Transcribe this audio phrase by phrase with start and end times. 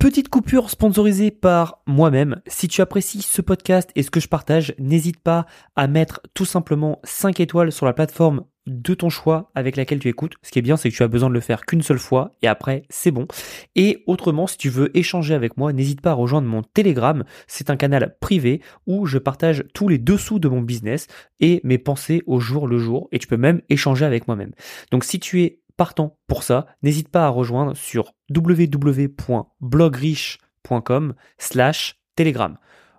[0.00, 2.40] Petite coupure sponsorisée par moi-même.
[2.46, 5.44] Si tu apprécies ce podcast et ce que je partage, n'hésite pas
[5.76, 10.08] à mettre tout simplement 5 étoiles sur la plateforme de ton choix avec laquelle tu
[10.08, 10.36] écoutes.
[10.42, 12.34] Ce qui est bien, c'est que tu as besoin de le faire qu'une seule fois
[12.40, 13.26] et après, c'est bon.
[13.76, 17.22] Et autrement, si tu veux échanger avec moi, n'hésite pas à rejoindre mon Telegram.
[17.46, 21.08] C'est un canal privé où je partage tous les dessous de mon business
[21.40, 23.08] et mes pensées au jour le jour.
[23.12, 24.52] Et tu peux même échanger avec moi-même.
[24.92, 32.58] Donc si tu es partant pour ça, n'hésite pas à rejoindre sur www.blogriche.com slash telegram.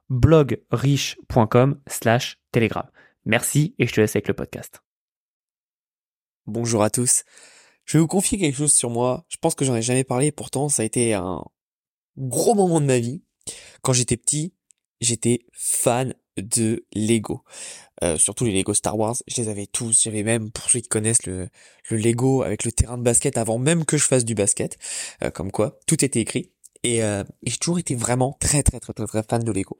[0.09, 2.89] blogriche.com slash telegram.
[3.23, 4.81] Merci et je te laisse avec le podcast.
[6.47, 7.23] Bonjour à tous.
[7.85, 9.25] Je vais vous confier quelque chose sur moi.
[9.29, 11.43] Je pense que j'en ai jamais parlé, pourtant ça a été un
[12.17, 13.21] gros moment de ma vie.
[13.83, 14.55] Quand j'étais petit,
[15.01, 17.43] j'étais fan de Lego.
[18.03, 20.01] Euh, surtout les Lego Star Wars, je les avais tous.
[20.03, 21.49] J'avais même, pour ceux qui connaissent le,
[21.89, 24.77] le Lego avec le terrain de basket avant même que je fasse du basket.
[25.23, 26.51] Euh, comme quoi, tout était écrit.
[26.83, 29.79] Et, euh, et j'ai toujours été vraiment très très très très très fan de Lego.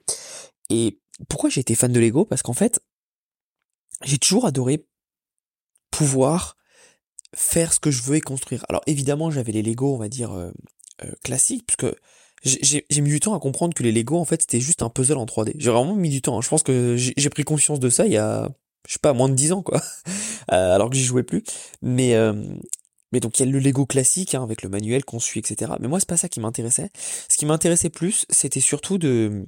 [0.69, 0.99] Et
[1.29, 2.25] pourquoi j'ai été fan de Lego?
[2.25, 2.79] Parce qu'en fait,
[4.03, 4.87] j'ai toujours adoré
[5.89, 6.57] pouvoir
[7.35, 8.65] faire ce que je veux et construire.
[8.69, 10.51] Alors évidemment, j'avais les Lego, on va dire, euh,
[11.03, 11.93] euh, classiques, puisque
[12.43, 15.17] j'ai mis du temps à comprendre que les Lego, en fait, c'était juste un puzzle
[15.17, 15.53] en 3D.
[15.57, 16.37] J'ai vraiment mis du temps.
[16.37, 16.41] Hein.
[16.41, 18.49] Je pense que j'ai pris conscience de ça il y a,
[18.87, 19.81] je sais pas, moins de 10 ans, quoi.
[20.51, 21.43] Euh, alors que j'y jouais plus.
[21.81, 22.33] Mais, euh,
[23.13, 25.73] mais donc il y a le Lego classique, hein, avec le manuel qu'on suit, etc.
[25.79, 26.89] Mais moi, c'est pas ça qui m'intéressait.
[27.29, 29.45] Ce qui m'intéressait plus, c'était surtout de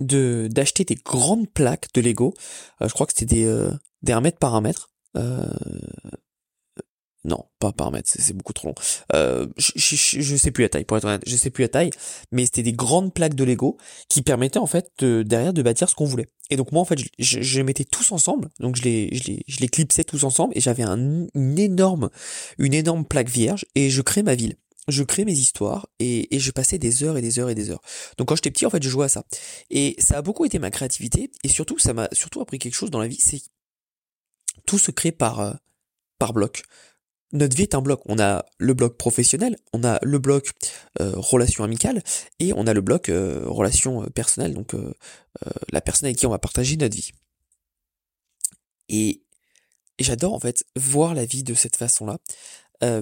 [0.00, 2.34] de d'acheter des grandes plaques de Lego.
[2.80, 3.68] Euh, je crois que c'était des,
[4.02, 4.90] des 1 mètre par 1 mètre.
[5.16, 5.46] Euh,
[7.24, 8.74] non, pas par mètre, c'est beaucoup trop long.
[9.14, 11.90] Euh, je, sais plus la taille, pour être honnête, je sais plus la taille,
[12.32, 15.88] mais c'était des grandes plaques de Lego qui permettaient en fait de, derrière de bâtir
[15.88, 16.28] ce qu'on voulait.
[16.50, 19.44] Et donc moi en fait, je, les mettais tous ensemble, donc je les, je les,
[19.48, 22.10] je les clipsais tous ensemble et j'avais un, une énorme,
[22.58, 24.56] une énorme plaque vierge et je créais ma ville.
[24.86, 27.70] Je créais mes histoires et, et je passais des heures et des heures et des
[27.70, 27.80] heures.
[28.18, 29.24] Donc quand j'étais petit en fait, je jouais à ça.
[29.70, 32.90] Et ça a beaucoup été ma créativité et surtout ça m'a surtout appris quelque chose
[32.90, 33.40] dans la vie, c'est
[34.66, 35.54] tout se crée par euh,
[36.18, 36.64] par bloc
[37.34, 38.00] notre vie est un bloc.
[38.06, 40.52] On a le bloc professionnel, on a le bloc
[41.00, 42.02] euh, relation amicale
[42.38, 44.94] et on a le bloc euh, relation euh, personnelle, donc euh,
[45.70, 47.10] la personne avec qui on va partager notre vie.
[48.88, 49.22] Et,
[49.98, 52.18] j'adore en fait voir la vie de cette façon-là,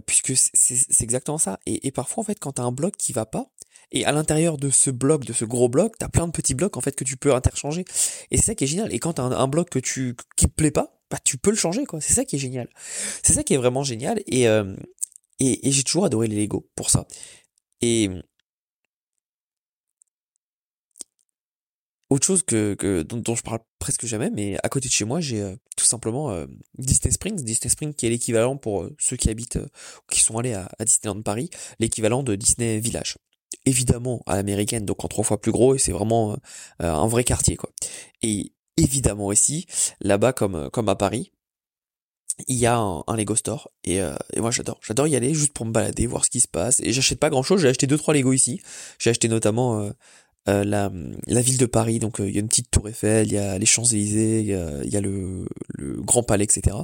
[0.07, 1.59] puisque c'est exactement ça.
[1.67, 3.51] Et, et, parfois en fait quand t'as un bloc qui va pas,
[3.91, 6.77] et à l'intérieur de ce bloc, de ce gros bloc, t'as plein de petits blocs
[6.77, 7.85] en fait que tu peux interchanger.
[8.31, 8.93] Et c'est ça qui est génial.
[8.95, 11.51] Et quand t'as un, un bloc que tu qui te plaît pas, bah, tu peux
[11.51, 12.01] le changer, quoi.
[12.01, 12.71] C'est ça qui est génial.
[13.23, 14.23] C'est ça qui est vraiment génial.
[14.27, 14.75] Et, euh,
[15.41, 17.07] et, j'ai toujours adoré les Lego pour ça.
[17.83, 18.09] Et
[22.09, 25.21] autre chose que, que dont, je parle presque jamais, mais à côté de chez moi,
[25.21, 26.47] j'ai euh, tout simplement euh,
[26.79, 27.43] Disney Springs.
[27.45, 29.59] Disney Springs qui est l'équivalent pour ceux qui habitent,
[30.11, 33.19] qui sont allés à, Disneyland Paris, l'équivalent de Disney Village
[33.67, 36.37] évidemment à l'américaine, donc en trois fois plus gros, et c'est vraiment
[36.81, 37.71] un vrai quartier, quoi.
[38.23, 39.67] Et évidemment aussi,
[40.01, 41.33] là-bas comme, euh, comme à Paris,
[42.49, 45.53] il y a un, Lego Store et, euh, et moi j'adore, j'adore y aller juste
[45.53, 46.81] pour me balader, voir ce qui se passe.
[46.81, 48.61] Et j'achète pas grand chose, j'ai acheté deux trois Lego ici.
[48.99, 49.93] J'ai acheté notamment
[50.49, 50.89] euh, la,
[51.43, 53.67] ville de Paris, donc il y a une petite tour Eiffel, il y a les
[53.67, 55.47] Champs Élysées, il y a, le,
[56.01, 56.77] Grand Palais, etc.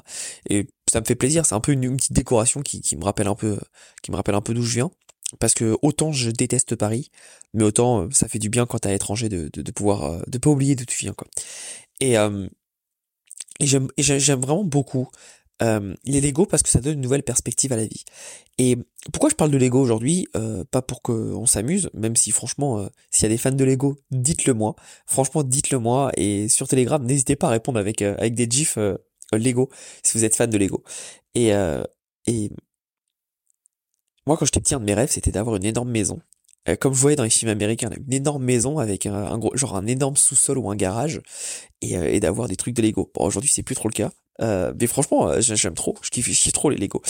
[0.48, 3.26] Et ça me fait plaisir, c'est un peu une, petite décoration qui, qui me rappelle
[3.26, 3.58] un peu,
[4.02, 4.90] qui me rappelle un peu d'où je viens
[5.38, 7.10] parce que autant je déteste Paris,
[7.54, 10.22] mais autant euh, ça fait du bien quand t'es à l'étranger de, de, pouvoir euh,
[10.26, 11.26] de pas oublier d'où tu viens quoi.
[12.00, 12.46] Et, euh,
[13.60, 15.08] et j'aime vraiment beaucoup
[15.60, 18.04] les Lego parce que ça donne une nouvelle perspective à la vie.
[18.58, 18.76] Et
[19.12, 23.24] pourquoi je parle de Lego aujourd'hui euh, Pas pour qu'on s'amuse, même si franchement, s'il
[23.24, 24.76] y a des fans de Lego, dites-le moi.
[25.04, 26.12] Franchement, dites-le moi.
[26.16, 28.78] Et sur Telegram, n'hésitez pas à répondre avec avec des gifs
[29.32, 29.68] Lego
[30.04, 30.84] si vous êtes fan de Lego.
[31.34, 31.50] Et
[32.28, 32.50] et
[34.28, 36.20] moi, quand j'étais petit, un de mes rêves, c'était d'avoir une énorme maison.
[36.68, 39.74] Euh, comme vous voyez dans les films américains, une énorme maison avec un, gros, genre
[39.74, 41.22] un énorme sous-sol ou un garage,
[41.80, 43.10] et, euh, et d'avoir des trucs de Lego.
[43.14, 44.10] Bon, aujourd'hui, c'est plus trop le cas.
[44.42, 47.02] Euh, mais franchement, j'aime trop, je kiffe, trop les Lego.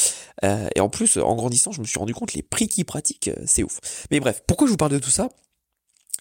[0.43, 3.65] Et en plus, en grandissant, je me suis rendu compte les prix qu'ils pratiquent, c'est
[3.65, 3.81] ouf.
[4.13, 5.29] Mais bref, pourquoi je vous parle de tout ça?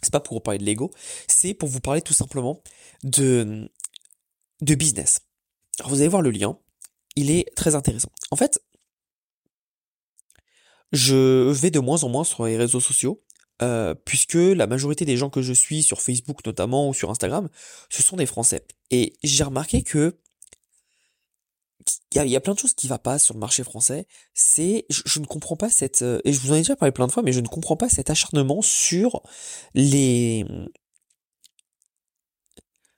[0.01, 0.91] C'est pas pour vous parler de Lego,
[1.27, 2.61] c'est pour vous parler tout simplement
[3.03, 3.69] de
[4.61, 5.19] de business.
[5.79, 6.57] Alors vous allez voir le lien,
[7.15, 8.09] il est très intéressant.
[8.31, 8.61] En fait,
[10.91, 13.23] je vais de moins en moins sur les réseaux sociaux,
[13.61, 17.49] euh, puisque la majorité des gens que je suis sur Facebook notamment ou sur Instagram,
[17.89, 18.65] ce sont des Français.
[18.91, 20.17] Et j'ai remarqué que
[22.13, 24.07] il y, a, plein de choses qui va pas sur le marché français.
[24.33, 27.07] C'est, je, ne comprends pas cette, euh, et je vous en ai déjà parlé plein
[27.07, 29.21] de fois, mais je ne comprends pas cet acharnement sur
[29.73, 30.43] les,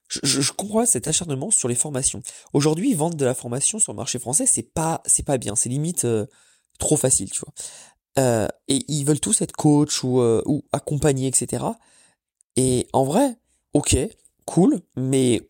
[0.10, 2.22] je, je, comprends pas cet acharnement sur les formations.
[2.54, 5.70] Aujourd'hui, vendre de la formation sur le marché français, c'est pas, c'est pas bien, c'est
[5.70, 6.06] limite.
[6.06, 6.26] Euh,
[6.80, 7.54] trop facile, tu vois.
[8.20, 11.80] euh, et ils veulent tous être coach ou, euh, ou accompagnés, etc.
[12.58, 13.38] Et en vrai,
[13.74, 13.98] ok,
[14.46, 15.48] cool, mais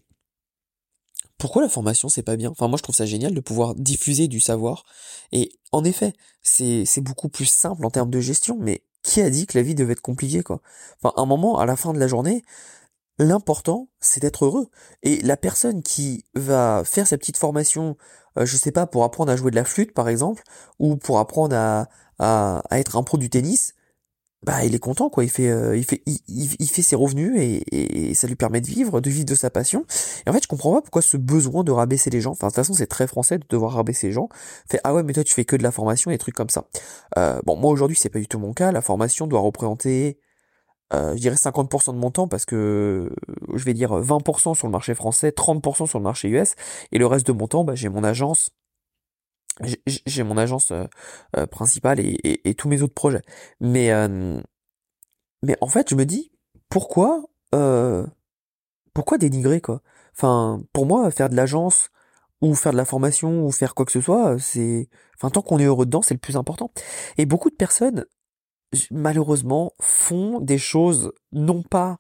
[1.38, 2.50] pourquoi la formation c'est pas bien?
[2.50, 4.84] Enfin moi je trouve ça génial de pouvoir diffuser du savoir.
[5.32, 9.30] Et en effet, c'est c'est beaucoup plus simple en termes de gestion, mais qui a
[9.30, 10.62] dit que la vie devait être compliquée quoi?
[11.02, 12.44] Enfin un moment à la fin de la journée,
[13.20, 14.70] l'important c'est d'être heureux.
[15.04, 17.98] Et la personne qui va faire sa petite formation,
[18.38, 20.44] euh, je sais pas pour apprendre à jouer de la flûte par exemple,
[20.80, 21.90] ou pour apprendre à
[22.20, 23.74] à, à être un pro du tennis,
[24.44, 25.24] bah il est content quoi.
[25.24, 28.62] Il fait euh, il fait il, il, fait ses revenus et, et, ça lui permet
[28.62, 29.86] de vivre de vivre de sa passion.
[30.26, 32.52] Et en fait je comprends pas pourquoi ce besoin de rabaisser les gens enfin de
[32.52, 34.30] toute façon c'est très français de devoir rabaisser les gens
[34.70, 36.50] fait ah ouais mais toi tu fais que de la formation et des trucs comme
[36.50, 36.66] ça.
[37.18, 38.72] Euh, bon moi aujourd'hui c'est pas du tout mon cas.
[38.72, 40.20] La formation doit représenter
[40.94, 43.12] euh, je dirais 50% de mon temps parce que
[43.54, 46.56] je vais dire 20% sur le marché français 30% sur le marché US
[46.92, 48.52] et le reste de mon temps bah, j'ai mon agence
[50.06, 50.86] j'ai mon agence euh,
[51.38, 53.22] euh, principale et, et, tous mes autres projets.
[53.60, 54.42] Mais euh,
[55.44, 56.32] mais en fait, je me dis
[56.70, 57.26] pourquoi
[58.94, 59.82] pourquoi dénigrer quoi?
[60.16, 61.90] Enfin, pour moi, faire de l'agence
[62.42, 65.60] ou faire de la formation ou faire quoi que ce soit, c'est enfin tant qu'on
[65.60, 66.72] est heureux dedans, c'est le plus important.
[67.18, 68.06] Et beaucoup de personnes
[68.92, 72.00] malheureusement font des choses non pas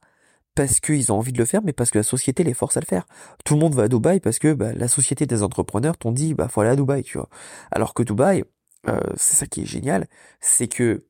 [0.56, 2.81] parce qu'ils ont envie de le faire, mais parce que la société les force à
[2.81, 3.06] le faire.
[3.45, 6.33] Tout le monde va à Dubaï parce que bah, la société des entrepreneurs t'ont dit
[6.33, 7.30] bah faut aller à Dubaï, tu vois.
[7.71, 8.44] Alors que Dubaï,
[8.88, 10.07] euh, c'est ça qui est génial,
[10.42, 11.06] c'est que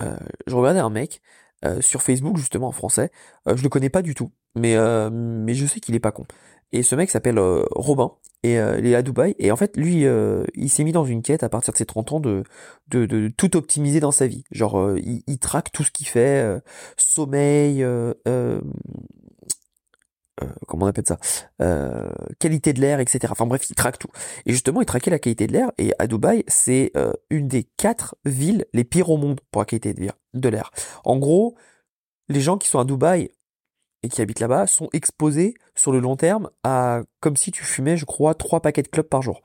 [0.00, 0.16] euh,
[0.46, 1.20] je regardais un mec
[1.64, 3.10] euh, sur Facebook justement en français,
[3.46, 4.76] je le connais pas du tout, mais
[5.10, 6.26] mais je sais qu'il est pas con.
[6.72, 8.12] Et ce mec s'appelle Robin.
[8.44, 9.34] Et euh, il est à Dubaï.
[9.38, 11.86] Et en fait lui euh, il s'est mis dans une quête à partir de ses
[11.86, 12.44] 30 ans de
[12.88, 14.44] de, tout optimiser dans sa vie.
[14.50, 16.46] Genre euh, il, il, traque tout ce qu'il fait
[16.98, 17.84] sommeil
[20.66, 21.18] comment on appelle ça
[22.38, 24.10] qualité de l'air etc enfin bref il traque tout.
[24.44, 25.72] Et justement il traquait la qualité de l'air.
[25.78, 26.92] Et à Dubaï c'est
[27.30, 30.70] une des quatre villes les pires au monde pour la qualité de l'air.
[31.04, 31.56] En gros
[32.28, 33.30] les gens qui sont à Dubaï
[34.04, 37.96] et qui habitent là-bas sont exposés sur le long terme à comme si tu fumais,
[37.96, 39.40] je crois, trois paquets de clubs par jour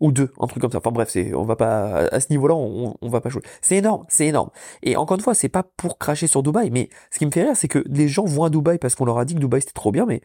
[0.00, 0.78] ou deux, un truc comme ça.
[0.78, 3.42] Enfin bref, c'est on va pas à ce niveau-là, on, va pas jouer.
[3.60, 4.50] C'est énorme, c'est énorme.
[4.82, 7.42] Et encore une fois, c'est pas pour cracher sur Dubaï, mais ce qui me fait
[7.42, 9.60] rire, c'est que les gens vont à Dubaï parce qu'on leur a dit que Dubaï
[9.62, 10.20] c'était trop bien, mais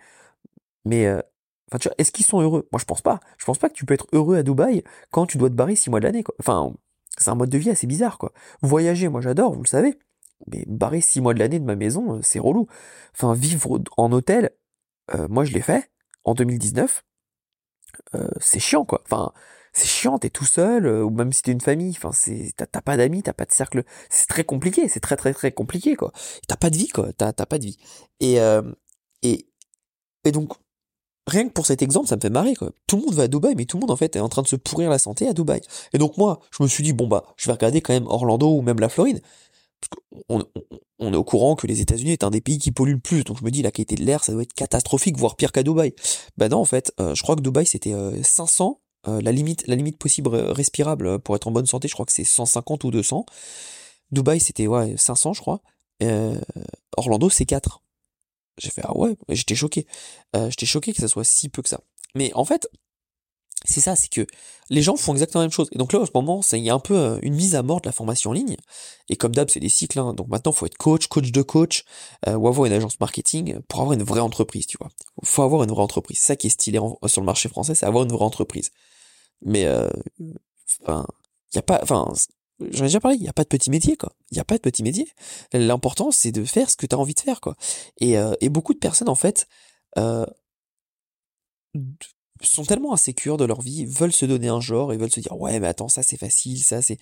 [0.86, 1.20] mais euh,
[1.80, 2.68] tu vois, est-ce qu'ils sont heureux?
[2.72, 3.20] Moi, je pense pas.
[3.40, 5.76] Je pense pas que tu peux être heureux à Dubaï quand tu dois te barrer
[5.76, 6.24] six mois de l'année.
[6.24, 6.36] Quoi.
[6.40, 6.74] Enfin,
[7.18, 8.34] c'est un mode de vie assez bizarre, quoi.
[8.62, 9.98] Voyager, moi j'adore, vous le savez
[10.48, 12.68] mais barrer six mois de l'année de ma maison, euh, c'est relou.
[13.14, 14.52] Enfin, vivre en hôtel,
[15.16, 15.92] euh, moi je l'ai fait
[16.24, 17.04] en 2019.
[18.16, 19.02] Euh, c'est chiant quoi.
[19.06, 19.32] Enfin,
[19.74, 21.96] c'est chiant, t'es tout seul, ou même si t'es une famille.
[21.98, 22.12] Enfin,
[22.58, 23.84] t'as pas d'amis, t'as pas de cercle.
[24.10, 24.88] C'est très compliqué.
[24.88, 26.12] C'est très très très compliqué quoi.
[26.48, 27.12] T'as pas de vie quoi.
[27.14, 27.78] T'as t'as pas de vie.
[28.20, 28.38] Et
[29.24, 29.48] et
[30.26, 30.54] et donc
[31.30, 32.72] rien que pour cet exemple, ça me fait marrer quoi.
[32.88, 34.42] Tout le monde va à Dubaï, mais tout le monde en fait est en train
[34.42, 35.62] de se pourrir la santé à Dubaï.
[35.94, 38.50] Et donc moi, je me suis dit bon bah, je vais regarder quand même Orlando
[38.52, 39.22] ou même la Floride
[40.28, 43.24] on, est au courant que les États-Unis est un des pays qui pollue le plus,
[43.24, 45.64] donc je me dis la qualité de l'air ça doit être catastrophique, voire pire qu'à
[45.64, 45.94] Dubaï.
[46.38, 47.94] Bah non en fait, euh, je crois que Dubaï c'était
[48.24, 52.12] 500, euh, euh, la limite possible respirable pour être en bonne santé, je crois que
[52.12, 53.26] c'est 150 ou 200.
[54.12, 55.62] Dubaï c'était ouais 500 je crois.
[56.98, 57.82] Orlando c'est 4.
[58.58, 59.88] J'ai fait ah ouais, j'étais choqué.
[60.34, 61.82] j'étais choqué que ça soit si peu que ça.
[62.16, 62.68] Mais en fait,
[63.66, 64.26] c'est ça, c'est que
[64.70, 65.68] les gens font exactement la même chose.
[65.74, 67.64] Et donc là, en ce moment, il y a un peu euh, une mise à
[67.64, 68.56] mort de la formation en ligne.
[69.10, 70.00] Et comme d'hab, c'est des cycles.
[70.00, 70.14] Hein.
[70.14, 71.84] Donc maintenant, faut être coach, coach de coach,
[72.28, 74.90] euh, ou avoir une agence marketing pour avoir une vraie entreprise, tu vois.
[75.24, 76.20] Faut avoir une vraie entreprise.
[76.20, 78.72] C'est ça qui est stylé sur le marché français, c'est avoir une vraie entreprise.
[79.42, 79.90] Mais, euh,
[80.82, 81.06] enfin,
[81.52, 82.08] il y a pas, enfin,
[82.60, 84.14] j'en ai déjà parlé, il y a pas de petit métier, quoi.
[84.32, 85.12] Il y a pas de petit métier.
[85.52, 87.56] L'important, c'est de faire ce que tu as envie de faire, quoi.
[88.00, 89.48] Et, et beaucoup de personnes, en fait,
[92.42, 95.40] sont tellement insécures de leur vie, veulent se donner un genre et veulent se dire
[95.40, 96.98] ouais mais attends ça c'est facile, ça c'est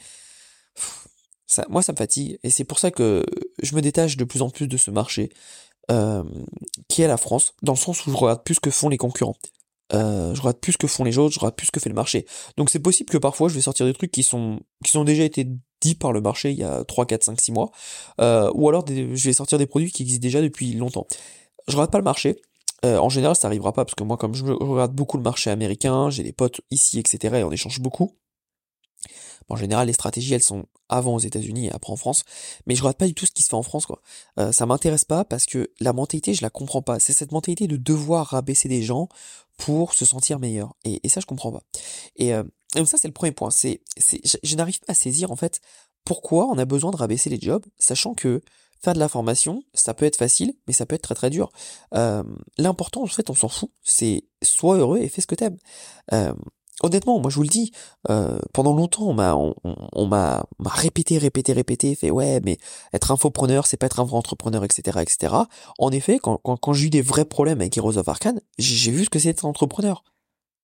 [1.46, 3.24] ça moi ça me fatigue et c'est pour ça que
[3.62, 5.30] je me détache de plus en plus de ce marché
[5.90, 6.24] euh,
[6.90, 8.98] qui est la France dans le sens où je regarde plus ce que font les
[8.98, 9.38] concurrents.
[9.94, 11.88] Euh, je regarde plus ce que font les autres, je regarde plus ce que fait
[11.90, 12.26] le marché.
[12.58, 15.24] Donc c'est possible que parfois je vais sortir des trucs qui sont qui sont déjà
[15.24, 15.48] été
[15.80, 17.72] dits par le marché il y a 3, 4, 5, 6 mois,
[18.20, 21.08] euh, ou alors je vais sortir des produits qui existent déjà depuis longtemps.
[21.70, 22.42] Je regarde pas le marché,
[22.86, 25.50] euh, en général, ça arrivera pas parce que moi, comme je regarde beaucoup le marché
[25.50, 28.16] américain, j'ai des potes ici, etc., et on échange beaucoup.
[29.50, 32.24] en général, les stratégies, elles sont avant aux États-Unis et après en France,
[32.66, 34.02] mais je regarde pas du tout ce qui se fait en France, quoi.
[34.40, 37.00] Euh, ça m'intéresse pas parce que la mentalité, je la comprends pas.
[37.00, 39.08] C'est cette mentalité de devoir rabaisser des gens
[39.58, 41.64] pour se sentir meilleur, et, ça, je comprends pas.
[42.16, 42.44] Et, euh,
[42.76, 43.50] donc ça, c'est le premier point.
[43.50, 43.82] C'est,
[44.44, 45.62] je n'arrive pas à saisir en fait
[46.04, 48.42] pourquoi on a besoin de rabaisser les jobs, sachant que
[48.84, 51.50] Faire de la formation, ça peut être facile, mais ça peut être très très dur.
[51.94, 52.24] Euh,
[52.58, 53.72] L'important, en fait, on s'en fout.
[53.84, 55.58] C'est sois heureux et fais ce que t'aimes.
[56.14, 56.34] Euh,
[56.84, 57.72] honnêtement, moi je vous le dis,
[58.10, 62.58] euh, pendant longtemps on m'a on, m'a répété, répété, répété, fait ouais, mais
[62.94, 65.34] être infopreneur, c'est pas être un vrai entrepreneur, etc., etc.
[65.80, 68.92] En effet, quand, quand, quand j'ai eu des vrais problèmes avec Heroes of Arcane, j'ai
[68.92, 70.04] vu ce que c'est être entrepreneur.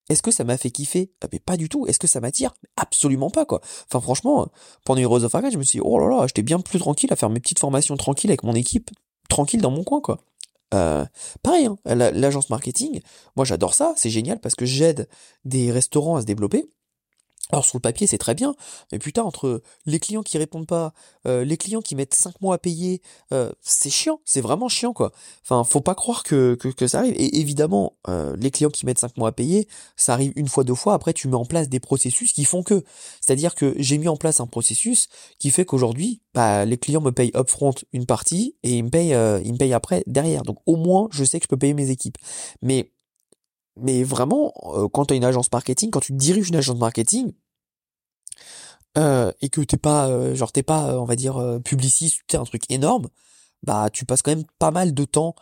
[0.10, 1.12] Est-ce que ça m'a fait kiffer?
[1.22, 1.88] Ah, pas du tout.
[1.88, 2.54] Est-ce que ça m'attire?
[2.78, 3.62] Absolument pas, quoi.
[3.88, 4.50] Enfin, franchement,
[4.86, 7.12] pendant Heroes of Arcane, je me suis dit, oh là là, j'étais bien plus tranquille
[7.12, 8.92] à faire mes petites formations tranquilles avec mon équipe,
[9.30, 10.20] tranquille dans mon coin, quoi.
[10.74, 11.06] Euh,
[11.44, 13.02] pareil, hein, l'agence marketing,
[13.36, 15.08] moi j'adore ça, c'est génial parce que j'aide
[15.46, 16.66] des restaurants à se développer.
[17.52, 18.56] Alors sur le papier c'est très bien,
[18.92, 20.94] mais putain entre les clients qui répondent pas,
[21.28, 23.02] euh, les clients qui mettent 5 mois à payer,
[23.34, 25.12] euh, c'est chiant, c'est vraiment chiant quoi.
[25.44, 27.14] Enfin faut pas croire que, que, ça arrive.
[27.18, 30.64] Et évidemment euh, les clients qui mettent 5 mois à payer, ça arrive une fois
[30.64, 32.84] deux fois, après tu mets en place des processus qui font que.
[33.20, 35.08] C'est-à-dire que j'ai mis en place un processus
[35.38, 39.16] qui fait qu'aujourd'hui, bah, les clients me payent upfront une partie et ils me payent,
[39.46, 40.44] ils me payent après derrière.
[40.44, 42.18] Donc au moins je sais que je peux payer mes équipes.
[42.62, 42.94] Mais
[43.78, 44.54] mais vraiment,
[44.94, 47.34] quand tu as une agence marketing, quand tu diriges une agence marketing,
[48.98, 52.38] euh, et que t'es pas euh, genre t'es pas euh, on va dire publiciste t'es
[52.38, 53.08] un truc énorme
[53.64, 55.34] bah tu passes quand même pas mal de temps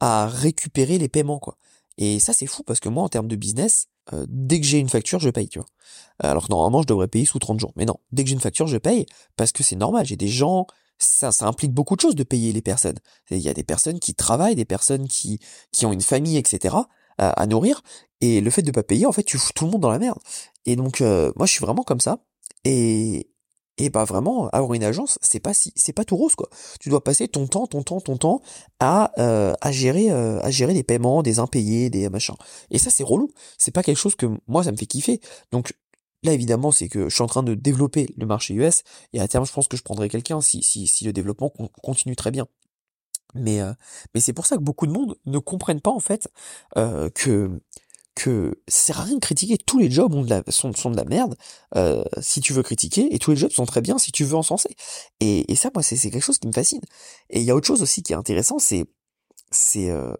[0.00, 1.58] à récupérer les paiements quoi.
[1.98, 3.88] Et ça c'est fou parce que moi en termes de business
[4.28, 5.68] dès que j'ai une facture je paye tu vois.
[6.18, 7.72] Alors normalement je devrais payer sous 30 jours.
[7.76, 9.06] Mais non dès que j'ai une facture je paye
[9.36, 10.06] parce que c'est normal.
[10.06, 10.66] J'ai des gens
[10.98, 12.98] ça, ça implique beaucoup de choses de payer les personnes.
[13.30, 15.40] Il y a des personnes qui travaillent des personnes qui
[15.72, 16.74] qui ont une famille etc
[17.18, 17.82] à, à nourrir
[18.20, 19.98] et le fait de pas payer en fait tu fous tout le monde dans la
[19.98, 20.18] merde
[20.66, 22.18] et donc moi je suis vraiment comme ça
[22.64, 23.28] et,
[23.78, 26.48] et bah vraiment, avoir une agence, c'est pas si, c'est pas tout rose quoi.
[26.80, 28.42] Tu dois passer ton temps, ton temps, ton temps
[28.80, 32.34] à euh, à gérer euh, à gérer les paiements, des impayés, des machins.
[32.70, 33.30] Et ça c'est relou.
[33.56, 35.20] C'est pas quelque chose que moi ça me fait kiffer.
[35.52, 35.72] Donc
[36.24, 38.82] là évidemment c'est que je suis en train de développer le marché US
[39.12, 41.50] et à terme je pense que je prendrai quelqu'un si si si le développement
[41.82, 42.48] continue très bien.
[43.34, 43.72] Mais euh,
[44.14, 46.28] mais c'est pour ça que beaucoup de monde ne comprennent pas en fait
[47.14, 47.60] que
[48.18, 49.56] que ça sert à rien de critiquer.
[49.58, 51.36] Tous les jobs ont de la, sont, sont de la merde
[51.76, 54.34] euh, si tu veux critiquer, et tous les jobs sont très bien si tu veux
[54.34, 54.76] encenser.
[55.20, 56.80] Et, et ça, moi, c'est quelque chose qui me fascine.
[57.30, 58.86] Et il y a autre chose aussi qui est intéressant, c'est
[59.50, 60.12] c'est euh,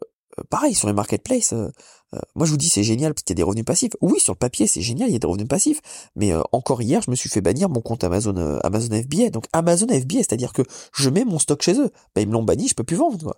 [0.51, 1.53] pareil sur les marketplaces.
[1.53, 1.71] Euh,
[2.15, 3.93] euh, moi, je vous dis, c'est génial parce qu'il y a des revenus passifs.
[4.01, 5.81] Oui, sur le papier, c'est génial, il y a des revenus passifs.
[6.17, 9.31] Mais euh, encore hier, je me suis fait bannir mon compte Amazon Amazon FBA.
[9.31, 10.63] Donc Amazon FBA, c'est-à-dire que
[10.95, 11.91] je mets mon stock chez eux.
[12.15, 13.19] Ben, ils me l'ont banni, je peux plus vendre.
[13.19, 13.37] Quoi.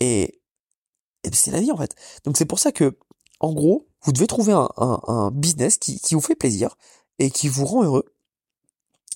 [0.00, 0.40] Et,
[1.32, 1.94] c'est la vie en fait.
[2.24, 2.98] Donc c'est pour ça que,
[3.40, 6.76] en gros, vous devez trouver un, business qui vous fait plaisir
[7.18, 8.04] et qui vous rend heureux.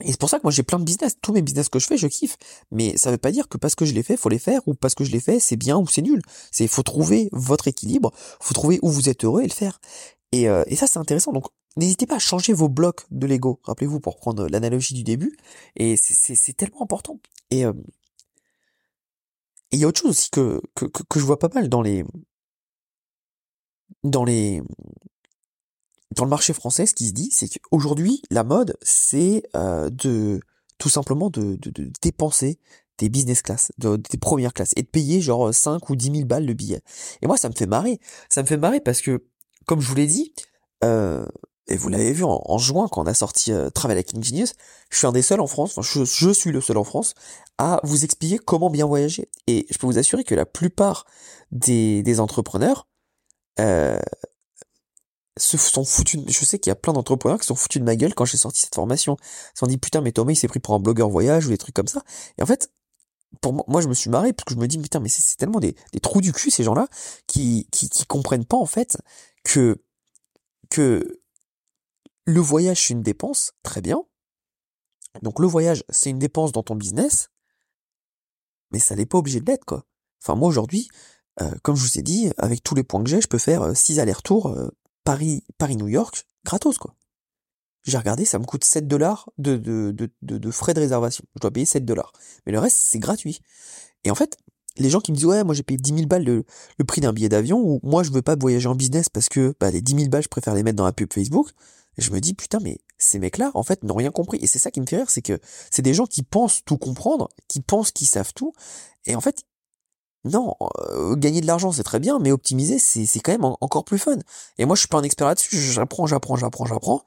[0.05, 1.17] Et c'est pour ça que moi j'ai plein de business.
[1.21, 2.37] Tous mes business que je fais, je kiffe.
[2.71, 4.75] Mais ça veut pas dire que parce que je les fais, faut les faire, ou
[4.75, 6.23] parce que je les fais, c'est bien ou c'est nul.
[6.51, 9.81] C'est faut trouver votre équilibre, faut trouver où vous êtes heureux et le faire.
[10.33, 11.33] Et, euh, et ça c'est intéressant.
[11.33, 13.61] Donc n'hésitez pas à changer vos blocs de Lego.
[13.65, 15.37] Rappelez-vous pour prendre l'analogie du début.
[15.77, 17.21] Et c'est tellement important.
[17.51, 17.73] Et euh,
[19.73, 22.05] il y a autre chose aussi que, que, que je vois pas mal dans les,
[24.05, 24.63] dans les
[26.13, 30.41] dans le marché français, ce qui se dit, c'est qu'aujourd'hui, la mode, c'est euh, de
[30.79, 32.59] tout simplement de, de, de, dépenser
[32.99, 36.25] des business class, de, des premières classes, et de payer genre 5 ou 10 000
[36.25, 36.83] balles le billet.
[37.21, 38.01] Et moi, ça me fait marrer.
[38.29, 39.25] Ça me fait marrer parce que,
[39.67, 40.35] comme je vous l'ai dit,
[40.85, 41.25] euh,
[41.69, 44.55] et vous l'avez vu en, juin quand on a sorti euh, Travel Hacking Genius,
[44.91, 47.15] je suis un des seuls en France, enfin je, je, suis le seul en France,
[47.59, 49.31] à vous expliquer comment bien voyager.
[49.47, 51.07] Et je peux vous assurer que la plupart
[51.53, 52.89] des, des entrepreneurs,
[53.61, 53.99] euh,
[55.39, 57.97] se sont foutus je sais qu'il y a plein d'entrepreneurs qui sont foutus de ma
[57.97, 59.17] gueule quand j'ai sorti cette formation.
[59.21, 59.25] Ils
[59.55, 61.59] se sont dit putain mais Thomas il s'est pris pour un blogueur voyage ou des
[61.59, 62.03] trucs comme ça.
[62.39, 62.71] Et en fait,
[63.41, 65.37] pour moi, moi je me suis marré parce que je me dis putain mais c'est
[65.37, 66.87] tellement des, des, trous du cul ces gens-là
[67.27, 68.99] qui, qui qui comprennent pas en fait
[69.45, 69.83] que
[70.71, 71.21] que
[72.25, 74.03] le voyage c'est une dépense, très bien.
[75.23, 77.31] Donc le voyage c'est une dépense dans ton business,
[78.71, 79.87] mais ça n'est pas obligé de l'être quoi.
[80.23, 80.89] Enfin moi aujourd'hui,
[81.41, 83.75] euh, comme je vous ai dit, avec tous les points que j'ai, je peux faire
[83.75, 84.69] 6 euh, allers-retours euh,
[85.05, 86.95] Paris, Paris-New York, gratos quoi.
[87.85, 89.53] J'ai regardé, ça me coûte 7 dollars de,
[90.53, 91.25] frais de réservation.
[91.35, 92.13] Je dois payer 7 dollars.
[92.47, 93.41] Mais le reste, c'est gratuit.
[94.05, 94.37] Et en fait,
[94.77, 96.45] les gens qui me disent, ouais, moi j'ai payé 10 000 balles le,
[96.85, 99.71] prix d'un billet d'avion, ou moi je veux pas voyager en business parce que bah,
[99.71, 101.51] les 10 000 balles, je préfère les mettre dans la pub Facebook.
[101.99, 104.39] Je me dis, putain, mais ces mecs-là, en fait, n'ont rien compris.
[104.41, 105.39] Et c'est ça qui me fait rire, c'est que
[105.71, 108.53] c'est des gens qui pensent tout comprendre, qui pensent qu'ils savent tout.
[109.05, 109.43] Et en fait,
[110.25, 110.55] non,
[110.91, 114.19] euh, gagner de l'argent c'est très bien, mais optimiser c'est quand même encore plus fun.
[114.59, 117.03] Et moi je suis pas un expert là-dessus, j'apprends, j'apprends, j'apprends, j'apprends.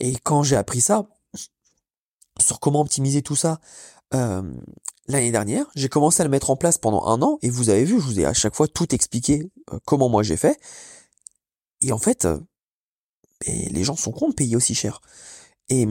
[0.00, 1.06] Et quand j'ai appris ça
[2.40, 3.60] sur comment optimiser tout ça
[4.14, 4.42] euh,
[5.06, 7.38] l'année dernière, j'ai commencé à le mettre en place pendant un an.
[7.42, 10.22] Et vous avez vu, je vous ai à chaque fois tout expliqué euh, comment moi
[10.22, 10.58] j'ai fait.
[11.80, 12.26] Et en fait,
[13.46, 15.00] les gens sont cons de payer aussi cher.
[15.68, 15.86] Et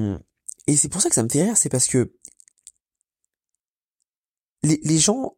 [0.67, 2.13] et c'est pour ça que ça me fait rire, c'est parce que
[4.63, 5.35] les gens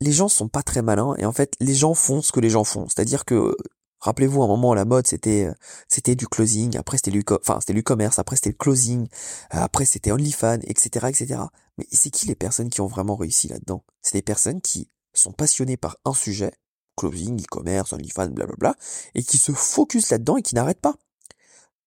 [0.00, 2.50] les gens sont pas très malins et en fait les gens font ce que les
[2.50, 2.86] gens font.
[2.88, 3.56] C'est-à-dire que
[4.00, 5.48] Rappelez-vous, un moment, la mode, c'était,
[5.88, 9.08] c'était du closing, après c'était enfin, c'était l'e-commerce, après c'était le closing,
[9.50, 11.40] après c'était OnlyFans, etc., etc.
[11.78, 13.84] Mais c'est qui les personnes qui ont vraiment réussi là-dedans?
[14.02, 16.52] C'est des personnes qui sont passionnées par un sujet,
[16.96, 18.76] closing, e-commerce, OnlyFans, blablabla,
[19.14, 20.94] et qui se focus là-dedans et qui n'arrêtent pas.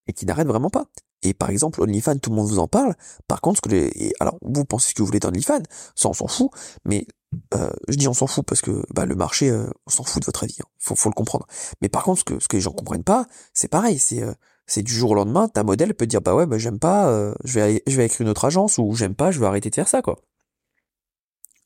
[0.07, 0.87] Et qui n'arrêtent vraiment pas.
[1.21, 2.95] Et par exemple, OnlyFans, tout le monde vous en parle.
[3.27, 5.63] Par contre, ce que les, alors vous pensez ce que vous voulez d'OnlyFans,
[5.95, 6.49] ça on s'en fout.
[6.85, 7.05] Mais
[7.53, 10.21] euh, je dis on s'en fout parce que bah, le marché, euh, on s'en fout
[10.21, 10.57] de votre avis.
[10.61, 10.67] Hein.
[10.79, 11.45] Faut, faut le comprendre.
[11.81, 13.99] Mais par contre, ce que ce que les gens comprennent pas, c'est pareil.
[13.99, 14.33] C'est euh,
[14.65, 17.59] c'est du jour au lendemain, ta modèle peut dire bah ouais, bah j'aime pas, je
[17.59, 19.87] vais je vais écrire une autre agence ou j'aime pas, je vais arrêter de faire
[19.87, 20.19] ça quoi.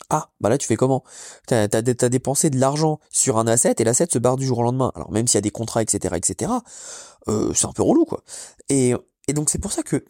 [0.10, 1.04] Ah, bah là tu fais comment?
[1.48, 4.64] T'as as, dépensé de l'argent sur un asset et l'asset se barre du jour au
[4.64, 4.92] lendemain.
[4.96, 6.52] Alors même s'il y a des contrats, etc., etc.,
[7.30, 8.22] euh, c'est un peu relou quoi.
[8.70, 8.94] Et,
[9.28, 10.06] et donc c'est pour ça que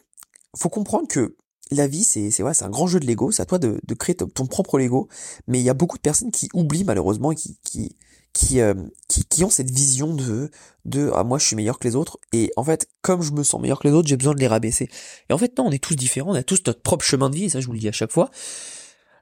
[0.56, 1.36] faut comprendre que
[1.70, 3.30] la vie c'est c'est ouais, c'est un grand jeu de Lego.
[3.30, 5.08] C'est à toi de, de créer ton, propre Lego.
[5.46, 7.96] Mais il y a beaucoup de personnes qui oublient malheureusement et qui qui
[8.32, 8.74] qui, euh,
[9.06, 10.50] qui, qui ont cette vision de
[10.84, 13.44] de ah moi je suis meilleur que les autres et en fait comme je me
[13.44, 14.90] sens meilleur que les autres j'ai besoin de les rabaisser
[15.30, 17.36] et en fait non on est tous différents on a tous notre propre chemin de
[17.36, 18.30] vie et ça je vous le dis à chaque fois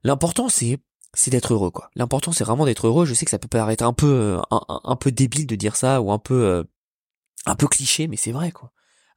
[0.04, 0.78] L'important c'est
[1.14, 1.90] c'est d'être heureux quoi.
[1.94, 3.04] L'important c'est vraiment d'être heureux.
[3.04, 6.00] Je sais que ça peut paraître un peu euh, un, peu débile de dire ça
[6.00, 6.64] ou un peu euh,
[7.46, 8.72] un peu cliché, mais c'est vrai quoi.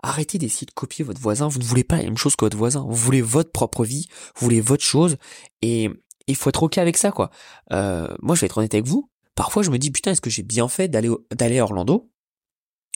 [0.05, 1.47] Arrêtez d'essayer de copier votre voisin.
[1.47, 2.85] Vous ne voulez pas la même chose que votre voisin.
[2.87, 4.07] Vous voulez votre propre vie.
[4.35, 5.17] Vous voulez votre chose.
[5.63, 5.89] Et
[6.27, 7.31] il faut être ok avec ça quoi.
[7.73, 9.09] Euh, moi je vais être honnête avec vous.
[9.33, 12.11] Parfois je me dis putain est-ce que j'ai bien fait d'aller d'aller à Orlando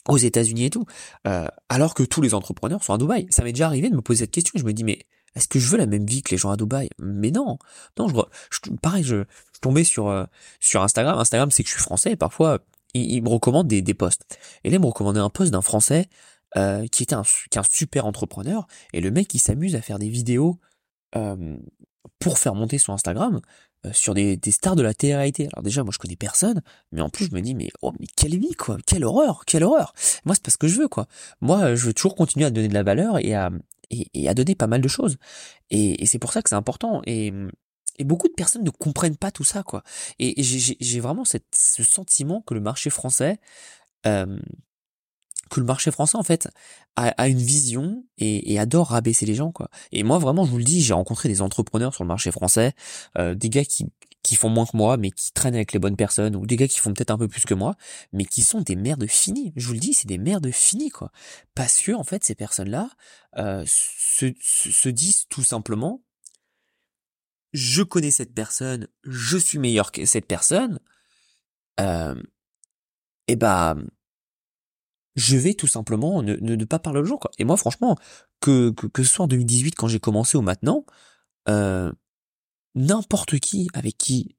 [0.08, 0.86] aux États-Unis et tout,
[1.68, 3.26] alors que tous les entrepreneurs sont à Dubaï?
[3.30, 4.52] Ça m'est déjà arrivé de me poser cette question.
[4.56, 5.00] Je me dis mais
[5.34, 6.88] est-ce que je veux la même vie que les gens à Dubaï?
[6.98, 7.58] Mais non,
[7.98, 8.08] non.
[8.50, 9.24] Je, pareil, je,
[9.54, 10.24] je tombais sur euh,
[10.58, 11.18] sur Instagram.
[11.18, 12.16] Instagram, c'est que je suis français.
[12.16, 12.60] Parfois,
[12.94, 14.24] il, me recommande des, des posts.
[14.64, 16.08] Et là, il me recommandait un post d'un français
[16.56, 18.66] euh, qui était un, qui un super entrepreneur.
[18.92, 20.58] Et le mec, il s'amuse à faire des vidéos
[21.16, 21.56] euh,
[22.18, 23.40] pour faire monter son Instagram
[23.86, 25.48] euh, sur des, des, stars de la télé-réalité.
[25.52, 28.06] Alors déjà, moi, je connais personne, mais en plus, je me dis, mais oh, mais
[28.16, 29.92] quelle vie, quoi, quelle horreur, quelle horreur.
[30.24, 31.06] Moi, c'est pas ce que je veux, quoi.
[31.40, 33.50] Moi, je veux toujours continuer à donner de la valeur et à
[33.90, 35.16] et, à donner pas mal de choses.
[35.70, 37.02] Et, c'est pour ça que c'est important.
[37.06, 37.32] Et,
[37.98, 39.82] et beaucoup de personnes ne comprennent pas tout ça, quoi.
[40.18, 43.38] Et, j'ai vraiment cette, ce sentiment que le marché français,
[44.06, 44.38] euh,
[45.50, 46.48] que le marché français en fait
[46.96, 49.68] a, une vision et, adore rabaisser les gens quoi.
[49.92, 52.74] Et moi vraiment je vous le dis, j'ai rencontré des entrepreneurs sur le marché français,
[53.18, 53.86] euh, des gars qui
[54.22, 56.68] qui font moins que moi, mais qui traînent avec les bonnes personnes, ou des gars
[56.68, 57.74] qui font peut-être un peu plus que moi,
[58.12, 59.52] mais qui sont des merdes finies.
[59.56, 61.10] Je vous le dis, c'est des merdes finies, quoi.
[61.54, 62.90] Parce que, en fait, ces personnes-là
[63.38, 66.02] euh, se, se, disent tout simplement,
[67.52, 70.80] je connais cette personne, je suis meilleur que cette personne,
[71.80, 72.20] euh,
[73.26, 73.76] et bah,
[75.16, 77.30] je vais tout simplement ne, ne, pas parler aux gens, quoi.
[77.38, 77.96] Et moi, franchement,
[78.40, 80.84] que, que, que ce soit en 2018 quand j'ai commencé ou maintenant,
[81.48, 81.92] euh,
[82.74, 84.36] n'importe qui avec qui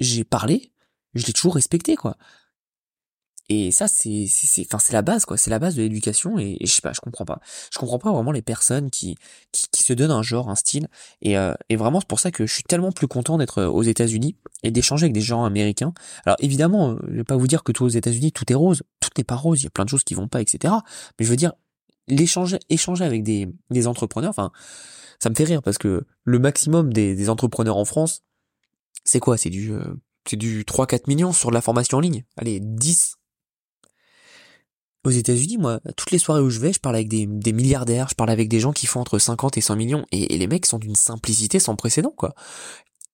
[0.00, 0.72] j'ai parlé,
[1.14, 2.16] je l'ai toujours respecté, quoi.
[3.48, 5.36] Et ça, c'est, c'est, enfin, c'est la base, quoi.
[5.36, 6.38] C'est la base de l'éducation.
[6.38, 7.38] Et, je sais pas, je comprends pas.
[7.72, 9.16] Je comprends pas vraiment les personnes qui,
[9.52, 10.88] qui, qui se donnent un genre, un style.
[11.22, 13.82] Et, euh, et vraiment, c'est pour ça que je suis tellement plus content d'être aux
[13.82, 15.94] États-Unis et d'échanger avec des gens américains.
[16.24, 18.82] Alors évidemment, euh, je vais pas vous dire que tout aux États-Unis, tout est rose.
[19.16, 19.60] N'est pas rose.
[19.60, 20.74] Il y a plein de choses qui vont pas, etc.
[21.18, 21.52] Mais je veux dire,
[22.08, 24.30] l'échanger, échanger avec des, des entrepreneurs.
[24.30, 24.52] Enfin,
[25.18, 28.22] ça me fait rire parce que le maximum des, entrepreneurs en France,
[29.04, 29.36] c'est quoi?
[29.36, 29.94] C'est du, euh,
[30.28, 32.24] c'est du 3-4 millions sur la formation en ligne.
[32.36, 33.16] Allez, 10.
[35.04, 38.16] Aux États-Unis, moi, toutes les soirées où je vais, je parle avec des, milliardaires, je
[38.16, 40.80] parle avec des gens qui font entre 50 et 100 millions, et, les mecs sont
[40.80, 42.34] d'une simplicité sans précédent, quoi.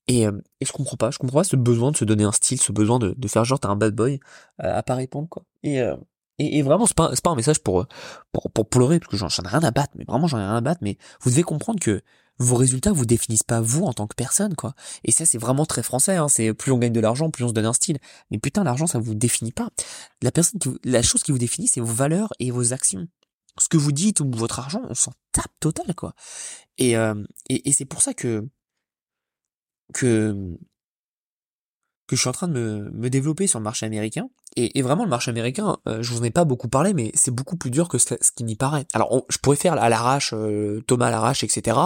[0.09, 2.33] Et, euh, et, je comprends pas, je comprends pas ce besoin de se donner un
[2.33, 4.19] style, ce besoin de, de faire genre t'es un bad boy
[4.63, 5.45] euh, à pas répondre, quoi.
[5.63, 5.81] Et,
[6.39, 7.87] et, vraiment, c'est pas, pas un message pour,
[8.33, 10.57] pour, pour pleurer, parce que j'en, ai rien à battre, mais vraiment j'en ai rien
[10.57, 12.03] à battre, mais vous devez comprendre que
[12.39, 14.75] vos résultats vous définissent pas vous en tant que personne, quoi.
[15.05, 16.29] Et ça, c'est vraiment très français, hein.
[16.29, 17.99] C'est plus on gagne de l'argent, plus on se donne un style.
[18.31, 19.69] Mais putain, l'argent, ça vous définit pas.
[20.23, 23.07] La personne la chose qui vous définit, c'est vos valeurs et vos actions.
[23.59, 26.15] Ce que vous dites ou votre argent, on s'en tape total, quoi.
[26.79, 27.15] Et, euh,
[27.49, 28.49] et, et c'est pour ça que,
[29.93, 30.57] que,
[32.07, 34.29] que je suis en train de me, me développer sur le marché américain.
[34.57, 37.31] Et, vraiment, le marché américain, euh, je vous en ai pas beaucoup parlé, mais c'est
[37.31, 38.87] beaucoup plus dur que ce, qui n'y paraît.
[38.93, 41.79] Alors, je pourrais faire à l'arrache, euh, Thomas à l'arrache, etc.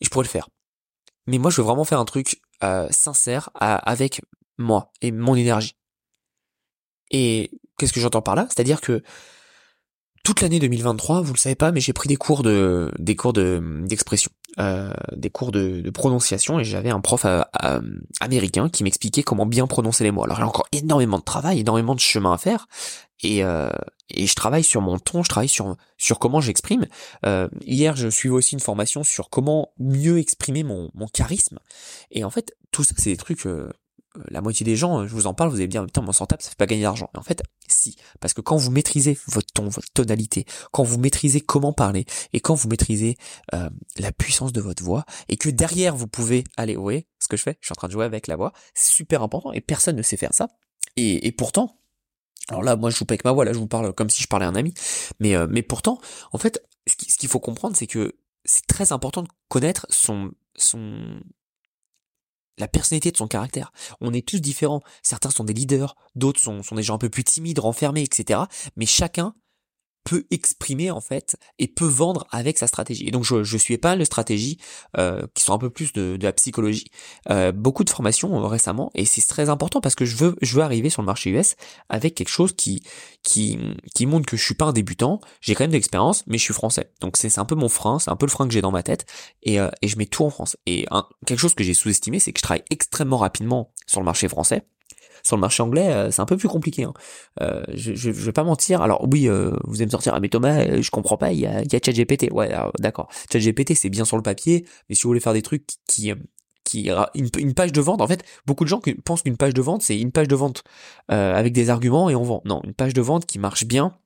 [0.00, 0.48] Et je pourrais le faire.
[1.26, 4.22] Mais moi, je veux vraiment faire un truc euh, sincère avec
[4.58, 5.76] moi et mon énergie.
[7.10, 8.46] Et qu'est-ce que j'entends par là?
[8.48, 9.02] C'est-à-dire que
[10.24, 13.32] toute l'année 2023, vous le savez pas, mais j'ai pris des cours de des cours
[13.32, 17.80] de d'expression, euh, des cours de, de prononciation, et j'avais un prof euh, euh,
[18.20, 20.24] américain qui m'expliquait comment bien prononcer les mots.
[20.24, 22.66] Alors j'ai encore énormément de travail, énormément de chemin à faire,
[23.22, 23.42] et
[24.14, 26.86] et je travaille sur mon ton, je travaille sur sur comment j'exprime.
[27.64, 31.58] hier, je suis aussi une formation sur comment mieux exprimer mon mon charisme,
[32.10, 33.70] et en fait tout ça c'est des trucs euh,
[34.28, 36.42] la moitié des gens, je vous en parle, vous allez me dire, putain, mon sans-table,
[36.42, 37.10] ça fait pas gagner d'argent.
[37.16, 37.96] En fait, si.
[38.20, 42.40] Parce que quand vous maîtrisez votre ton, votre tonalité, quand vous maîtrisez comment parler, et
[42.40, 43.16] quand vous maîtrisez
[43.54, 47.28] euh, la puissance de votre voix, et que derrière, vous pouvez aller, vous voyez ce
[47.28, 47.56] que je fais?
[47.60, 48.52] Je suis en train de jouer avec la voix.
[48.74, 50.48] C'est super important, et personne ne sait faire ça.
[50.96, 51.78] Et, et pourtant,
[52.48, 54.22] alors là, moi, je joue pas avec ma voix, là, je vous parle comme si
[54.22, 54.74] je parlais à un ami.
[55.20, 56.00] Mais, euh, mais pourtant,
[56.32, 61.20] en fait, ce qu'il faut comprendre, c'est que c'est très important de connaître son, son,
[62.58, 63.72] la personnalité de son caractère.
[64.00, 64.82] On est tous différents.
[65.02, 68.40] Certains sont des leaders, d'autres sont, sont des gens un peu plus timides, renfermés, etc.
[68.76, 69.34] Mais chacun
[70.04, 73.06] peut exprimer en fait et peut vendre avec sa stratégie.
[73.06, 74.58] Et donc je, je suis pas de stratégies
[74.98, 76.86] euh, qui sont un peu plus de, de la psychologie.
[77.30, 80.56] Euh, beaucoup de formations euh, récemment et c'est très important parce que je veux je
[80.56, 81.56] veux arriver sur le marché US
[81.88, 82.82] avec quelque chose qui
[83.22, 83.58] qui
[83.94, 85.20] qui montre que je suis pas un débutant.
[85.40, 86.90] J'ai quand même de l'expérience, mais je suis français.
[87.00, 88.82] Donc c'est un peu mon frein, c'est un peu le frein que j'ai dans ma
[88.82, 89.06] tête
[89.42, 90.56] et, euh, et je mets tout en France.
[90.66, 90.86] Et
[91.26, 94.62] quelque chose que j'ai sous-estimé, c'est que je travaille extrêmement rapidement sur le marché français
[95.22, 96.84] sur le marché anglais, euh, c'est un peu plus compliqué.
[96.84, 96.92] Hein.
[97.40, 98.82] Euh, je, je, vais pas mentir.
[98.82, 101.46] Alors oui, euh, vous allez me sortir, ah mais Thomas, je comprends pas, il y
[101.46, 102.32] a, il y a ChatGPT.
[102.32, 103.08] Ouais, d'accord.
[103.32, 106.12] ChatGPT, c'est bien sur le papier, mais si vous voulez faire des trucs qui
[106.64, 109.60] qui une, une, page de vente en fait beaucoup de gens pensent qu'une page de
[109.60, 110.62] vente c'est une page de vente
[111.08, 113.98] avec des arguments et on vend non une page de vente qui marche bien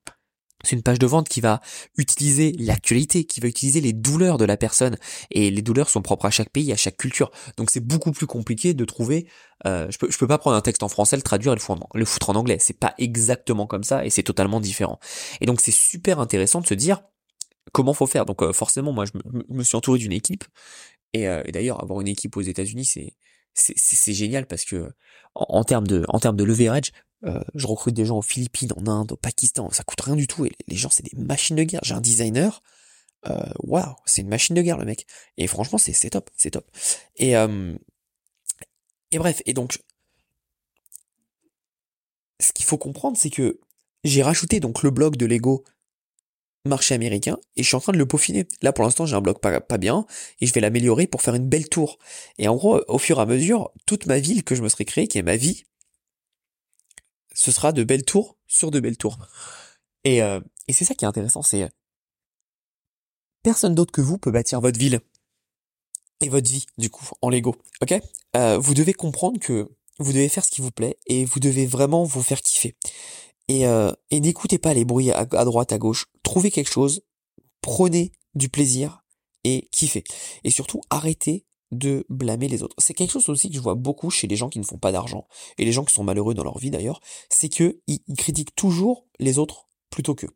[0.67, 1.61] c'est une page de vente qui va
[1.97, 4.97] utiliser l'actualité, qui va utiliser les douleurs de la personne.
[5.31, 7.31] Et les douleurs sont propres à chaque pays, à chaque culture.
[7.57, 9.27] Donc c'est beaucoup plus compliqué de trouver.
[9.67, 11.57] Euh, je peux je peux pas prendre un texte en français, le traduire et
[11.95, 12.59] le foutre en, anglais.
[12.61, 14.99] C'est pas exactement comme ça et c'est totalement différent.
[15.41, 17.03] Et donc c'est super intéressant de se dire
[17.73, 18.27] comment faut faire.
[18.27, 19.13] Donc euh, forcément, moi je
[19.49, 20.45] me, suis entouré d'une équipe.
[21.13, 23.15] Et, euh, et d'ailleurs avoir une équipe aux États-Unis, c'est
[23.57, 24.91] c'est génial parce que
[25.35, 26.93] en, termes de en termes de leverage,
[27.25, 30.27] euh, je recrute des gens aux Philippines, en Inde, au Pakistan, ça coûte rien du
[30.27, 31.81] tout et les gens c'est des machines de guerre.
[31.83, 32.63] J'ai un designer,
[33.29, 35.07] euh, waouh, c'est une machine de guerre le mec.
[35.39, 36.71] Et franchement c'est c'est top, c'est top.
[37.17, 37.75] Et euh,
[39.13, 39.79] et bref, et donc
[42.41, 43.61] ce qu'il faut comprendre c'est que
[44.05, 45.65] j'ai rajouté donc le blog de Lego
[46.67, 48.47] marché américain et je suis en train de le peaufiner.
[48.61, 50.07] Là pour l'instant j'ai un blog pas, pas bien
[50.41, 51.99] et je vais l'améliorer pour faire une belle tour.
[52.39, 54.85] Et en gros au fur et à mesure toute ma ville que je me serais
[54.85, 55.65] créée qui est ma vie
[57.37, 59.19] ce sera de belles tours sur de belles tours.
[60.05, 61.69] Et, euh, et c'est ça qui est intéressant, c'est euh,
[63.43, 65.01] personne d'autre que vous peut bâtir votre ville
[66.21, 67.55] et votre vie du coup en Lego.
[67.83, 67.95] Ok?
[68.37, 69.69] Euh, Vous devez comprendre que
[69.99, 72.75] vous devez faire ce qui vous plaît et vous devez vraiment vous faire kiffer.
[73.49, 76.07] Et, euh, et n'écoutez pas les bruits à, à, droite, à gauche.
[76.23, 77.03] Trouvez quelque chose,
[77.61, 79.05] prenez du plaisir
[79.45, 80.05] et kiffez.
[80.43, 82.77] Et surtout, arrêtez de blâmer les autres.
[82.79, 84.93] C'est quelque chose aussi que je vois beaucoup chez les gens qui ne font pas
[84.93, 85.27] d'argent,
[85.59, 89.07] et les gens qui sont malheureux dans leur vie d'ailleurs, c'est que ils, critiquent toujours
[89.19, 90.27] les autres plutôt que.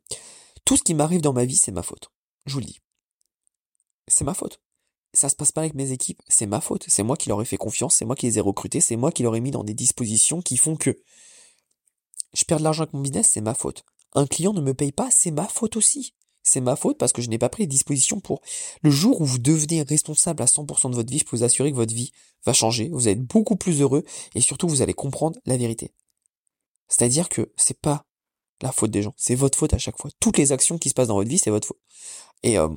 [0.65, 2.11] Tout ce qui m'arrive dans ma vie, c'est ma faute.
[2.45, 2.79] Je vous le dis.
[4.07, 4.61] C'est ma faute.
[5.13, 6.85] Ça se passe pas avec mes équipes, c'est ma faute.
[6.87, 9.11] C'est moi qui leur ai fait confiance, c'est moi qui les ai recrutés, c'est moi
[9.11, 11.01] qui leur ai mis dans des dispositions qui font que
[12.33, 13.83] je perds de l'argent avec mon business, c'est ma faute.
[14.13, 17.21] Un client ne me paye pas, c'est ma faute aussi c'est ma faute parce que
[17.21, 18.41] je n'ai pas pris les dispositions pour.
[18.81, 21.71] Le jour où vous devenez responsable à 100% de votre vie, je peux vous assurer
[21.71, 22.11] que votre vie
[22.45, 24.03] va changer, vous allez être beaucoup plus heureux
[24.35, 25.91] et surtout vous allez comprendre la vérité.
[26.87, 28.05] C'est-à-dire que c'est pas
[28.61, 30.11] la faute des gens, c'est votre faute à chaque fois.
[30.19, 31.79] Toutes les actions qui se passent dans votre vie, c'est votre faute.
[32.43, 32.69] Et euh,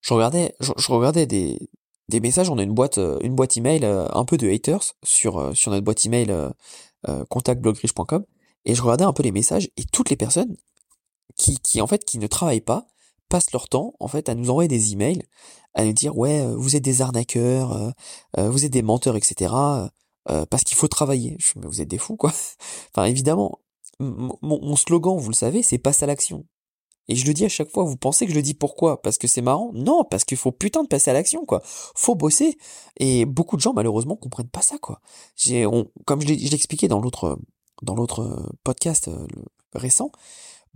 [0.00, 1.58] je regardais, je, regardais des,
[2.20, 2.50] messages.
[2.50, 5.80] On a une boîte, euh, une boîte email, euh, un peu de haters sur notre
[5.80, 6.34] boîte email
[7.28, 8.24] contactblogrich.com.
[8.64, 10.56] Et je regardais un peu les messages et toutes les personnes
[11.38, 12.86] qui, qui en fait qui ne travaillent pas
[13.30, 15.22] passent leur temps en fait à nous envoyer des emails,
[15.74, 17.90] à nous dire ouais euh, vous êtes des arnaqueurs, euh,
[18.38, 19.54] euh, vous êtes des menteurs etc.
[20.50, 21.36] parce qu'il faut travailler.
[21.38, 22.32] Je, mais vous êtes des fous quoi.
[22.94, 23.60] enfin évidemment
[24.00, 26.44] mon, slogan vous le savez c'est passe à l'action.
[27.10, 29.00] Et je le dis à chaque fois, vous pensez que je le dis pourquoi?
[29.00, 29.70] Parce que c'est marrant?
[29.72, 31.62] Non, parce qu'il faut putain de passer à l'action, quoi.
[31.64, 32.58] Faut bosser.
[33.00, 35.00] Et beaucoup de gens, malheureusement, comprennent pas ça, quoi.
[35.34, 35.66] J'ai,
[36.04, 37.38] comme je l'ai expliqué dans l'autre,
[37.80, 39.08] dans l'autre podcast
[39.74, 40.12] récent,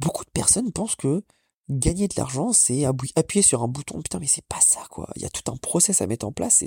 [0.03, 1.25] beaucoup de personnes pensent que
[1.71, 4.03] gagner de l'argent, c'est appuyer sur un bouton.
[4.03, 5.09] Putain, mais c'est pas ça, quoi.
[5.17, 6.63] Il y a tout un process à mettre en place.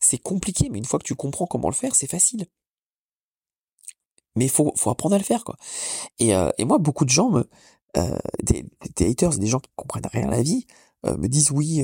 [0.00, 2.46] C'est compliqué, mais une fois que tu comprends comment le faire, c'est facile.
[4.36, 5.56] Mais il faut, faut apprendre à le faire, quoi.
[6.18, 7.42] Et, euh, moi, beaucoup de gens,
[7.96, 8.64] euh, des,
[8.96, 10.66] des, haters, des gens qui comprennent rien à la vie,
[11.06, 11.82] euh, me disent oui,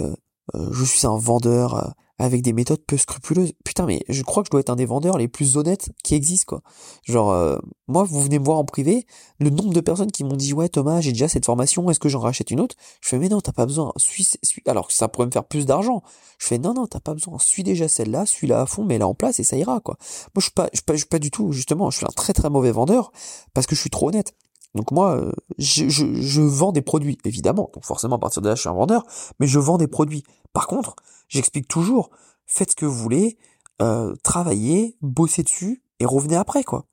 [0.55, 3.53] je suis un vendeur avec des méthodes peu scrupuleuses.
[3.65, 6.15] Putain, mais je crois que je dois être un des vendeurs les plus honnêtes qui
[6.15, 6.63] existent, quoi.
[7.05, 9.07] Genre, euh, moi, vous venez me voir en privé,
[9.39, 12.09] le nombre de personnes qui m'ont dit, ouais, Thomas, j'ai déjà cette formation, est-ce que
[12.09, 12.75] j'en rachète une autre?
[13.01, 15.45] Je fais, mais non, t'as pas besoin, suis, suis, alors que ça pourrait me faire
[15.45, 16.03] plus d'argent.
[16.39, 19.15] Je fais, non, non, t'as pas besoin, suis déjà celle-là, suis-la à fond, mets-la en
[19.15, 19.97] place et ça ira, quoi.
[20.35, 22.07] Moi, je suis pas, je suis pas, je suis pas du tout, justement, je suis
[22.07, 23.13] un très très mauvais vendeur
[23.53, 24.35] parce que je suis trop honnête.
[24.77, 27.71] Donc moi, euh, je, vends des produits, évidemment.
[27.75, 29.05] Donc forcément, à partir de là, je suis un vendeur,
[29.41, 30.23] mais je vends des produits.
[30.53, 30.95] Par contre,
[31.29, 32.11] j'explique toujours,
[32.47, 33.39] faites ce que vous voulez,
[33.83, 36.85] euh, travaillez, bossez dessus et revenez après quoi.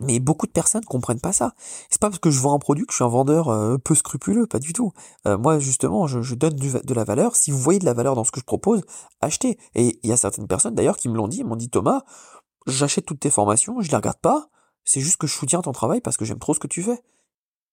[0.00, 1.54] Mais beaucoup de personnes comprennent pas ça.
[1.90, 3.96] C'est pas parce que je vends un produit que je suis un vendeur euh, peu
[3.96, 4.92] scrupuleux, pas du tout.
[5.24, 7.34] Moi justement, je, donne de la valeur.
[7.34, 8.82] Si vous voyez de la valeur dans ce que je propose,
[9.20, 9.58] achetez.
[9.74, 12.02] Et il y a certaines personnes d'ailleurs qui me l'ont dit, m'ont dit Thomas,
[12.66, 14.50] j'achète toutes tes formations, je les regarde pas.
[14.88, 16.98] C'est juste que je soutiens ton travail parce que j'aime trop ce que tu fais.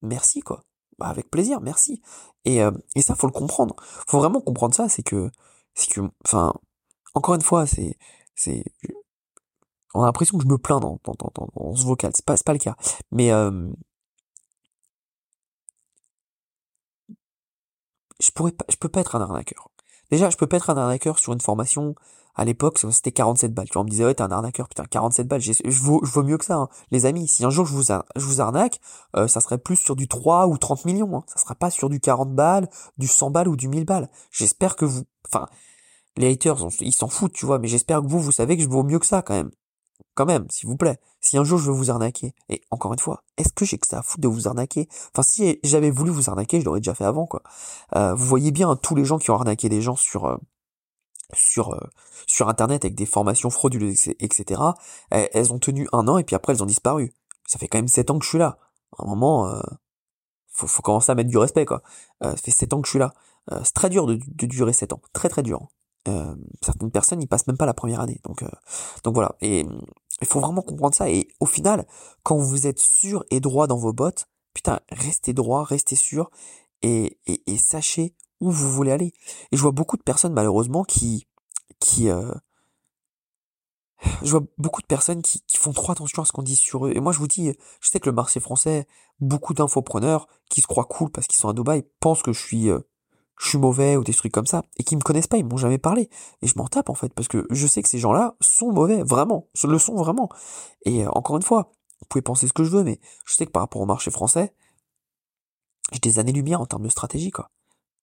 [0.01, 0.65] Merci quoi.
[0.97, 2.01] Bah, avec plaisir, merci.
[2.43, 3.73] Et, euh, et ça faut le comprendre.
[4.05, 4.89] Faut vraiment comprendre ça.
[4.89, 5.31] C'est que,
[5.75, 6.53] c'est que, enfin,
[7.13, 7.97] encore une fois, c'est,
[8.35, 8.65] c'est,
[9.93, 12.11] on a l'impression que je me plains dans, dans, dans, dans ce vocal.
[12.13, 12.75] C'est pas, pas le cas.
[13.11, 13.71] Mais euh,
[18.19, 19.69] je pourrais je peux pas être un arnaqueur.
[20.11, 21.95] Déjà, je peux pas être un arnaqueur sur une formation.
[22.35, 23.67] À l'époque, c'était 47 balles.
[23.67, 25.41] Tu vois, on me disait, ouais, t'es un arnaqueur, putain, 47 balles.
[25.41, 26.69] Je vaux, je mieux que ça, hein.
[26.91, 27.27] les amis.
[27.27, 28.79] Si un jour je vous, je vous arnaque,
[29.15, 31.17] euh, ça serait plus sur du 3 ou 30 millions.
[31.17, 31.23] Hein.
[31.27, 34.09] Ça sera pas sur du 40 balles, du 100 balles ou du 1000 balles.
[34.31, 35.47] J'espère que vous, enfin,
[36.17, 38.69] les haters, ils s'en foutent, tu vois, mais j'espère que vous, vous savez que je
[38.69, 39.51] vaux mieux que ça, quand même
[40.15, 40.97] quand même, s'il vous plaît.
[41.19, 43.87] Si un jour je veux vous arnaquer, et encore une fois, est-ce que j'ai que
[43.87, 44.87] ça à foutre de vous arnaquer?
[45.13, 47.43] Enfin, si j'avais voulu vous arnaquer, je l'aurais déjà fait avant, quoi.
[47.95, 50.37] Euh, vous voyez bien tous les gens qui ont arnaqué des gens sur euh,
[51.33, 51.79] sur euh,
[52.27, 54.61] sur internet avec des formations frauduleuses, etc.
[55.09, 57.13] Elles, ont tenu un an et puis après elles ont disparu.
[57.47, 58.57] Ça fait quand même sept ans que je suis là.
[58.97, 59.53] À un moment,
[60.49, 61.83] faut, faut commencer à mettre du respect, quoi.
[62.21, 63.13] ça fait sept ans que je suis là.
[63.63, 65.67] c'est très dur de, de durer sept ans, très très dur.
[66.07, 68.49] Euh, certaines personnes ils passent même pas la première année donc euh,
[69.03, 69.65] donc voilà et
[70.21, 71.87] il faut vraiment comprendre ça et au final
[72.21, 76.29] quand vous êtes sûr et droit dans vos bottes putain restez droit restez sûr
[76.83, 79.13] et, et, et sachez où vous voulez aller
[79.51, 81.27] et je vois beaucoup de personnes malheureusement qui
[81.79, 82.31] qui euh,
[84.23, 86.85] je vois beaucoup de personnes qui, qui font trop attention à ce qu'on dit sur
[86.85, 86.91] eux.
[86.93, 88.87] Et moi, je vous dis, je sais que le marché français,
[89.19, 92.69] beaucoup d'infopreneurs qui se croient cool parce qu'ils sont à Dubaï pensent que je suis
[93.37, 95.57] je suis mauvais ou des trucs comme ça et qui me connaissent pas, ils m'ont
[95.57, 96.09] jamais parlé
[96.41, 99.03] et je m'en tape en fait parce que je sais que ces gens-là sont mauvais
[99.03, 100.29] vraiment, le sont vraiment.
[100.85, 103.45] Et euh, encore une fois, vous pouvez penser ce que je veux mais je sais
[103.45, 104.53] que par rapport au marché français,
[105.91, 107.51] j'ai des années-lumière en termes de stratégie quoi.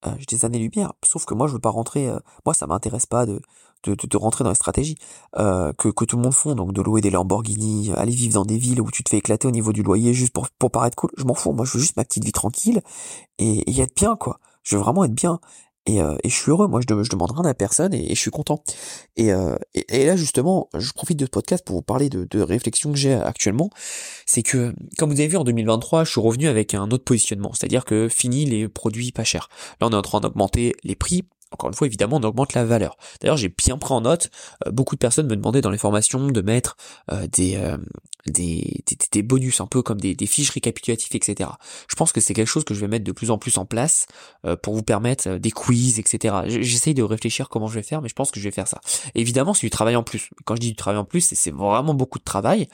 [0.07, 3.07] Euh, j'ai des années-lumière, sauf que moi je veux pas rentrer euh, moi ça m'intéresse
[3.07, 3.41] pas de
[3.85, 4.97] de, de, rentrer dans les stratégies
[5.35, 8.57] que, que tout le monde font, donc de louer des Lamborghini, aller vivre dans des
[8.57, 11.11] villes où tu te fais éclater au niveau du loyer juste pour, pour paraître cool,
[11.17, 12.81] je m'en fous, moi je veux juste ma petite vie tranquille
[13.41, 15.41] et, et être bien quoi je veux vraiment être bien.
[15.87, 18.31] Et, euh, et je suis heureux, moi je, demande rien à personne et, je suis
[18.31, 18.62] content.
[19.16, 22.40] Et, euh, et, là justement, je profite de ce podcast pour vous parler de, de
[22.40, 23.68] réflexions que j'ai actuellement.
[24.25, 27.53] C'est que, comme vous avez vu en 2023, je suis revenu avec un autre positionnement,
[27.53, 29.49] c'est-à-dire que fini les produits pas chers.
[29.81, 32.65] Là on est en train d'augmenter les prix encore une fois, évidemment, on augmente la
[32.65, 32.97] valeur.
[33.21, 34.31] D'ailleurs, j'ai bien pris en note,
[34.67, 36.77] euh, beaucoup de personnes me demandaient dans les formations de mettre
[37.11, 37.77] euh, des, euh,
[38.27, 41.51] des, des, bonus, un peu comme des, des fiches récapitulatives, etc.
[41.88, 43.65] Je pense que c'est quelque chose que je vais mettre de plus en plus en
[43.65, 44.07] place
[44.62, 46.37] pour vous permettre des quiz, etc.
[46.47, 48.81] J'essaye de réfléchir comment je vais faire, mais je pense que je vais faire ça.
[49.15, 50.31] Évidemment, c'est du travail en plus.
[50.45, 52.69] Quand je dis du travail en plus, c'est vraiment beaucoup de travail.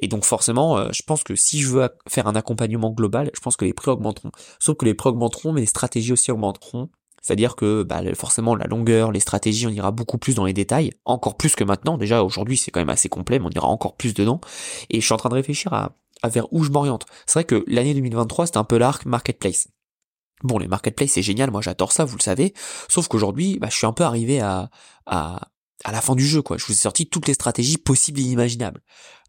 [0.00, 3.56] Et donc forcément, je pense que si je veux faire un accompagnement global, je pense
[3.56, 4.30] que les prix augmenteront.
[4.58, 6.88] Sauf que les prix augmenteront, mais les stratégies aussi augmenteront.
[7.24, 10.90] C'est-à-dire que bah, forcément la longueur, les stratégies, on ira beaucoup plus dans les détails,
[11.06, 11.96] encore plus que maintenant.
[11.96, 14.42] Déjà aujourd'hui c'est quand même assez complet, mais on ira encore plus dedans.
[14.90, 15.92] Et je suis en train de réfléchir à,
[16.28, 17.06] vers où je m'oriente.
[17.24, 19.68] C'est vrai que l'année 2023 c'était un peu l'arc marketplace.
[20.42, 22.52] Bon, les marketplaces c'est génial, moi j'adore ça, vous le savez.
[22.88, 24.68] Sauf qu'aujourd'hui, bah, je suis un peu arrivé à,
[25.06, 25.48] à,
[25.84, 26.56] à la fin du jeu, quoi.
[26.56, 28.80] Je vous ai sorti toutes les stratégies possibles et imaginables.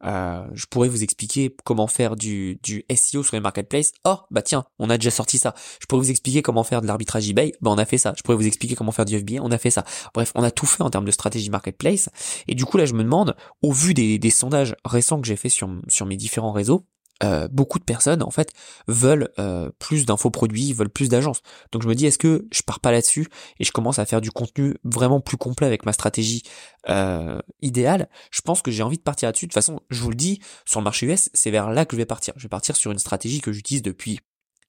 [0.03, 3.91] Euh, je pourrais vous expliquer comment faire du, du SEO sur les marketplaces.
[4.05, 5.53] Oh, bah tiens, on a déjà sorti ça.
[5.81, 7.53] Je pourrais vous expliquer comment faire de l'arbitrage eBay.
[7.61, 8.13] Bah on a fait ça.
[8.17, 9.41] Je pourrais vous expliquer comment faire du FBA.
[9.41, 9.83] On a fait ça.
[10.13, 12.09] Bref, on a tout fait en termes de stratégie marketplace.
[12.47, 15.35] Et du coup, là, je me demande, au vu des, des sondages récents que j'ai
[15.35, 16.85] fait sur, sur mes différents réseaux,
[17.23, 18.51] euh, beaucoup de personnes en fait
[18.87, 21.41] veulent euh, plus d'infoproduits, veulent plus d'agences.
[21.71, 23.27] Donc je me dis est-ce que je pars pas là-dessus
[23.59, 26.43] et je commence à faire du contenu vraiment plus complet avec ma stratégie
[26.89, 28.09] euh, idéale?
[28.31, 29.45] Je pense que j'ai envie de partir là-dessus.
[29.45, 31.95] De toute façon, je vous le dis, sur le marché US, c'est vers là que
[31.95, 32.33] je vais partir.
[32.35, 34.19] Je vais partir sur une stratégie que j'utilise depuis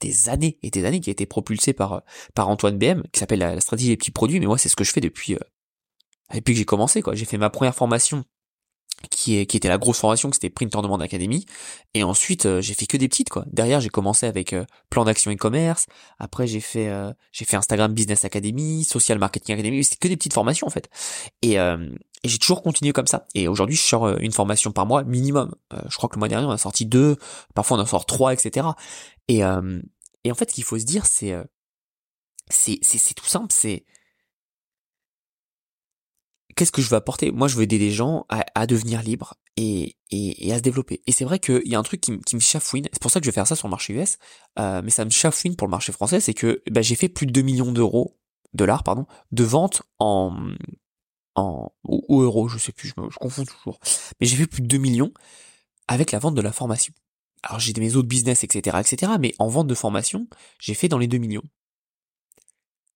[0.01, 2.03] des années et des années, qui a été propulsée par
[2.35, 4.39] par Antoine BM, qui s'appelle la, stratégie des petits produits.
[4.39, 5.37] Mais moi, c'est ce que je fais depuis
[6.33, 7.03] depuis que j'ai commencé.
[7.03, 7.15] quoi.
[7.15, 8.25] J'ai fait ma première formation
[9.11, 11.47] qui, est, qui était la grosse formation, que c'était Print on Demand Academy.
[11.95, 13.45] Et ensuite, euh, j'ai fait que des petites, quoi.
[13.53, 15.87] Derrière, j'ai commencé avec euh, plan d'action e-commerce.
[16.19, 19.83] Après, j'ai fait, euh, j'ai fait Instagram Business Academy, Social Marketing Academy.
[19.85, 20.89] C'était que des petites formations, en fait.
[21.43, 23.27] Et, et j'ai toujours continué comme ça.
[23.35, 25.55] Et aujourd'hui, je sors une formation par mois minimum.
[25.89, 27.17] je crois que le mois dernier, on a sorti deux.
[27.55, 28.67] Parfois, on en sort trois, etc.
[29.29, 31.35] Et, et en fait, ce qu'il faut se dire, c'est,
[32.49, 33.49] c'est, c'est tout simple.
[33.51, 33.85] C'est,
[36.57, 37.31] qu'est-ce que je veux apporter?
[37.31, 39.97] Moi, je veux aider les gens à, devenir libres et,
[40.51, 41.03] à se développer.
[41.07, 42.89] Et c'est vrai qu'il y a un truc qui, me chafouine.
[42.93, 44.19] C'est pour ça que je vais faire ça sur le marché US,
[44.59, 46.19] euh, mais ça me chafouine pour le marché français.
[46.19, 48.19] C'est que bah, j'ai fait plus de 2 millions d'euros,
[48.55, 50.35] dollars, pardon, de ventes en
[51.37, 51.71] en
[52.09, 53.79] euros, je sais plus, je, me, confonds toujours.
[54.21, 55.13] Mais j'ai fait plus de 2 millions
[55.87, 56.95] avec la vente de la formation.
[57.43, 59.13] Alors j'ai mes autres business, etc., etc.
[59.21, 60.27] Mais en vente de formation,
[60.59, 61.45] j'ai fait dans les 2 millions.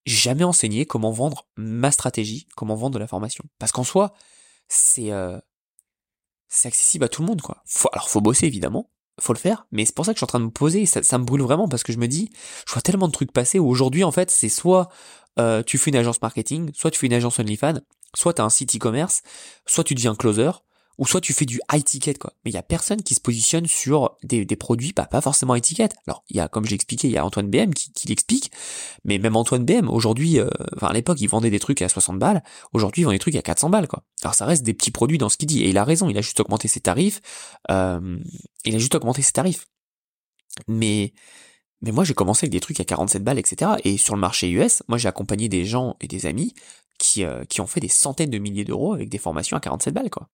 [0.06, 3.44] Jamais enseigné comment vendre ma stratégie, comment vendre de la formation.
[3.58, 4.12] Parce qu'en soi,
[4.68, 5.38] c'est euh,
[6.48, 7.62] c'est accessible à tout le monde, quoi.
[7.66, 10.24] Faut, alors faut bosser évidemment, faut le faire, mais c'est pour ça que je suis
[10.24, 12.30] en train de me poser, ça, ça me brûle vraiment parce que je me dis,
[12.66, 14.88] je vois tellement de trucs passer où aujourd'hui en fait c'est soit
[15.38, 17.80] euh, tu fais une agence marketing, soit tu fais une agence OnlyFans,
[18.14, 19.22] soit tu as un site e-commerce,
[19.66, 20.50] soit tu deviens closer,
[21.00, 22.34] ou soit tu fais du high ticket quoi.
[22.44, 25.88] Mais il y a personne qui se positionne sur des, produits pas, forcément high ticket.
[26.06, 28.52] Alors il y a comme j'ai expliqué, il y a Antoine BM qui, l'explique,
[29.04, 30.50] mais même Antoine BM aujourd'hui, euh,
[30.82, 33.42] à l'époque il vendait des trucs à 60 balles, aujourd'hui il vend des trucs à
[33.42, 34.04] 400 balles quoi.
[34.22, 36.18] Alors ça reste des petits produits dans ce qu'il dit et il a raison, il
[36.18, 37.20] a juste augmenté ses tarifs,
[37.70, 38.18] euh,
[38.66, 39.66] il a juste augmenté ses tarifs.
[40.68, 41.14] Mais
[41.80, 43.72] mais moi j'ai commencé avec des trucs à 47 balles etc.
[43.84, 46.52] Et sur le marché US, moi j'ai accompagné des gens et des amis
[46.98, 49.94] qui, euh, qui ont fait des centaines de milliers d'euros avec des formations à 47
[49.94, 50.28] balles quoi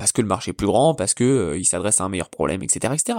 [0.00, 2.30] parce que le marché est plus grand, parce que euh, il s'adresse à un meilleur
[2.30, 3.18] problème, etc., etc.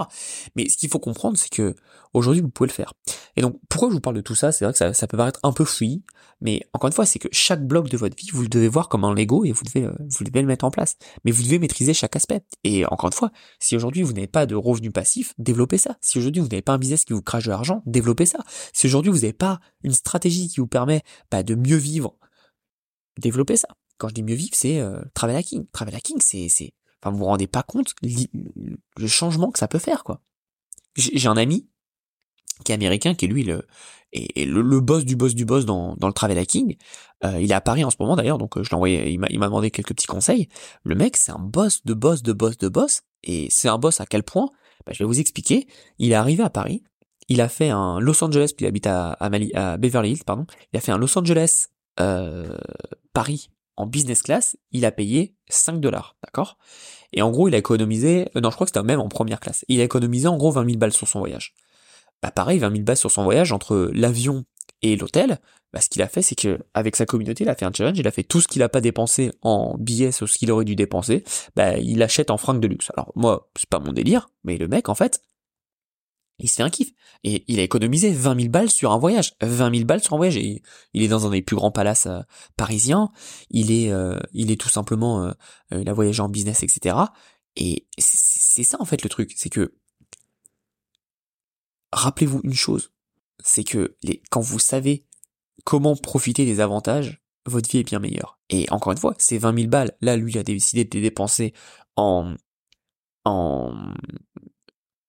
[0.56, 1.76] Mais ce qu'il faut comprendre, c'est que
[2.12, 2.92] aujourd'hui vous pouvez le faire.
[3.36, 4.50] Et donc pourquoi je vous parle de tout ça?
[4.50, 6.02] C'est vrai que ça, ça, peut paraître un peu fouillis,
[6.40, 8.88] mais encore une fois, c'est que chaque bloc de votre vie, vous le devez voir
[8.88, 10.96] comme un Lego et vous devez, euh, vous devez le mettre en place.
[11.24, 12.42] Mais vous devez maîtriser chaque aspect.
[12.64, 15.96] Et encore une fois, si aujourd'hui vous n'avez pas de revenus passifs, développez ça.
[16.00, 18.40] Si aujourd'hui vous n'avez pas un business qui vous crache de l'argent, développez ça.
[18.72, 22.16] Si aujourd'hui vous n'avez pas une stratégie qui vous permet bah, de mieux vivre,
[23.20, 25.66] développez ça quand je dis mieux vivre, c'est euh, travel hacking.
[25.72, 29.78] Travel hacking, c'est, c'est, enfin, vous vous rendez pas compte le changement que ça peut
[29.78, 30.20] faire, quoi.
[30.96, 31.68] J'ai un ami
[32.64, 33.66] qui est américain, qui est lui le,
[34.12, 36.76] et, le, boss du boss du boss dans, dans le travel hacking.
[37.24, 39.18] Euh, il est à Paris en ce moment d'ailleurs, donc euh, je l'ai envoyé, il
[39.18, 40.48] m'a, il m'a demandé quelques petits conseils.
[40.84, 44.00] Le mec, c'est un boss de boss de boss de boss, et c'est un boss
[44.00, 44.50] à quel point?
[44.86, 45.66] Bah, Je vais vous expliquer.
[45.98, 46.82] Il est arrivé à Paris,
[47.28, 50.24] il a fait un Los Angeles, puis il habite à, à, Mali, à Beverly Hills,
[50.24, 50.46] pardon.
[50.72, 51.68] Il a fait un Los Angeles
[52.00, 52.56] euh,
[53.12, 56.58] Paris en business class, il a payé 5 dollars, d'accord?
[57.12, 59.40] Et en gros, il a économisé, euh, non, je crois que c'était même en première
[59.40, 59.64] classe.
[59.68, 61.54] Il a économisé en gros 20 000 balles sur son voyage.
[62.22, 64.44] Bah pareil, 20 000 balles sur son voyage entre l'avion
[64.82, 65.38] et l'hôtel.
[65.72, 67.98] Bah, ce qu'il a fait, c'est que avec sa communauté, il a fait un challenge.
[67.98, 70.76] Il a fait tout ce qu'il a pas dépensé en billets ce qu'il aurait dû
[70.76, 71.24] dépenser.
[71.56, 72.90] Bah, il achète en francs de luxe.
[72.94, 75.22] Alors moi, c'est pas mon délire, mais le mec, en fait,
[76.42, 76.92] il se fait un kiff.
[77.24, 79.34] Et il a économisé 20 000 balles sur un voyage.
[79.40, 80.36] 20 000 balles sur un voyage.
[80.36, 80.60] Et
[80.92, 82.20] il est dans un des plus grands palaces euh,
[82.56, 83.10] parisiens.
[83.50, 85.32] Il est, euh, il est tout simplement, euh,
[85.70, 86.96] il a voyagé en business, etc.
[87.56, 89.74] Et c'est ça en fait le truc, c'est que
[91.92, 92.92] rappelez-vous une chose,
[93.44, 95.06] c'est que les, quand vous savez
[95.64, 98.40] comment profiter des avantages, votre vie est bien meilleure.
[98.48, 101.52] Et encore une fois, ces 20 000 balles, là, lui a décidé de les dépenser
[101.96, 102.34] en
[103.24, 103.74] en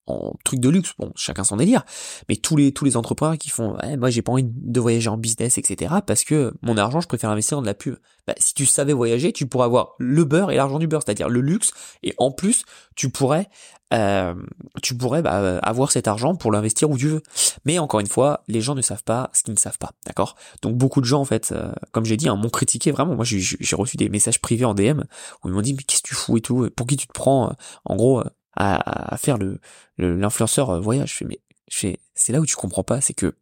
[0.05, 1.83] en truc de luxe, bon, chacun son délire,
[2.27, 5.09] mais tous les tous les entrepreneurs qui font, ouais, moi j'ai pas envie de voyager
[5.09, 5.95] en business, etc.
[6.05, 7.95] Parce que mon argent, je préfère investir dans de la pub.
[8.27, 11.29] Bah, si tu savais voyager, tu pourrais avoir le beurre et l'argent du beurre, c'est-à-dire
[11.29, 11.71] le luxe,
[12.03, 12.63] et en plus,
[12.95, 13.49] tu pourrais
[13.93, 14.33] euh,
[14.81, 17.21] tu pourrais bah, avoir cet argent pour l'investir où tu veux.
[17.65, 20.35] Mais encore une fois, les gens ne savent pas ce qu'ils ne savent pas, d'accord?
[20.63, 23.15] Donc beaucoup de gens, en fait, euh, comme j'ai dit, hein, m'ont critiqué vraiment.
[23.15, 25.01] Moi, j'ai reçu des messages privés en DM
[25.43, 27.13] où ils m'ont dit mais qu'est-ce que tu fous et tout, pour qui tu te
[27.13, 27.49] prends?
[27.49, 27.53] Euh,
[27.85, 28.23] En gros,
[28.55, 29.59] à, faire le
[29.97, 31.11] l'influenceur euh, voyage.
[31.11, 31.39] Je fais, mais
[31.69, 33.35] je fais, c'est là où tu comprends pas, c'est que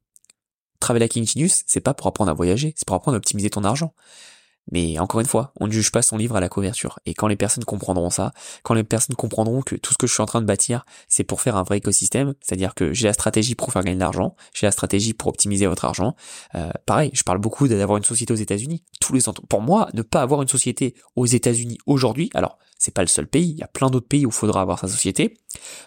[0.80, 3.64] Travel Hacking Genius, c'est pas pour apprendre à voyager, c'est pour apprendre à optimiser ton
[3.64, 3.94] argent.
[4.72, 7.00] Mais encore une fois, on ne juge pas son livre à la couverture.
[7.06, 8.32] Et quand les personnes comprendront ça,
[8.64, 11.24] quand les personnes comprendront que tout ce que je suis en train de bâtir, c'est
[11.24, 14.36] pour faire un vrai écosystème, c'est-à-dire que j'ai la stratégie pour faire gagner de l'argent,
[14.54, 16.16] j'ai la stratégie pour optimiser votre argent.
[16.56, 18.84] Euh, pareil, je parle beaucoup d'avoir une société aux États-Unis.
[19.00, 23.02] Tous les pour moi, ne pas avoir une société aux États-Unis aujourd'hui, alors c'est pas
[23.02, 25.38] le seul pays, il y a plein d'autres pays où il faudra avoir sa société.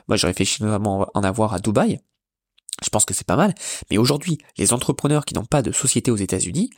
[0.09, 2.01] Moi, je réfléchis notamment en avoir à Dubaï.
[2.83, 3.55] Je pense que c'est pas mal.
[3.91, 6.71] Mais aujourd'hui, les entrepreneurs qui n'ont pas de société aux États-Unis,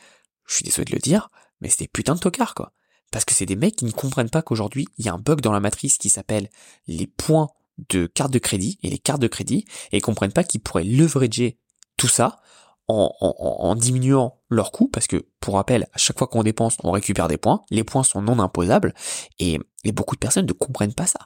[0.47, 2.73] je suis désolé de le dire, mais c'est des putains de tocards, quoi.
[3.13, 5.41] Parce que c'est des mecs qui ne comprennent pas qu'aujourd'hui, il y a un bug
[5.41, 6.49] dans la matrice qui s'appelle
[6.87, 7.49] les points
[7.91, 10.85] de carte de crédit et les cartes de crédit, et ils comprennent pas qu'ils pourraient
[10.85, 11.59] leverager
[11.97, 12.41] tout ça
[12.89, 17.27] en, diminuant leurs coûts, parce que, pour rappel, à chaque fois qu'on dépense, on récupère
[17.27, 18.95] des points, les points sont non imposables,
[19.41, 21.21] et beaucoup de personnes ne comprennent pas ça.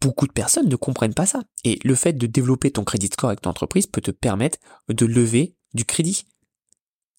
[0.00, 1.42] Beaucoup de personnes ne comprennent pas ça.
[1.64, 5.06] Et le fait de développer ton crédit score avec ton entreprise peut te permettre de
[5.06, 6.26] lever du crédit.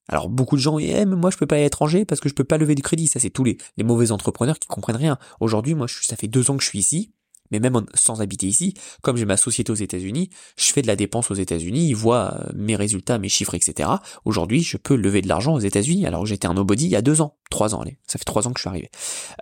[0.10, 2.30] Alors beaucoup de gens, eh, mais moi je peux pas aller à l'étranger parce que
[2.30, 3.08] je peux pas lever du crédit.
[3.08, 5.18] Ça c'est tous les, mauvais entrepreneurs qui comprennent rien.
[5.39, 7.12] Aujourd'hui, moi ça fait deux ans que je suis ici
[7.51, 10.95] mais même sans habiter ici, comme j'ai ma société aux États-Unis, je fais de la
[10.97, 13.89] dépense aux États-Unis, ils voient euh, mes résultats, mes chiffres, etc.
[14.26, 16.95] Aujourd'hui, je peux lever de l'argent aux États-Unis, alors que j'étais un nobody il y
[16.95, 18.89] a deux ans, trois ans, allez, ça fait trois ans que je suis arrivé.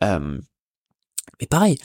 [0.04, 0.38] Euh,
[1.40, 1.78] mais pareil,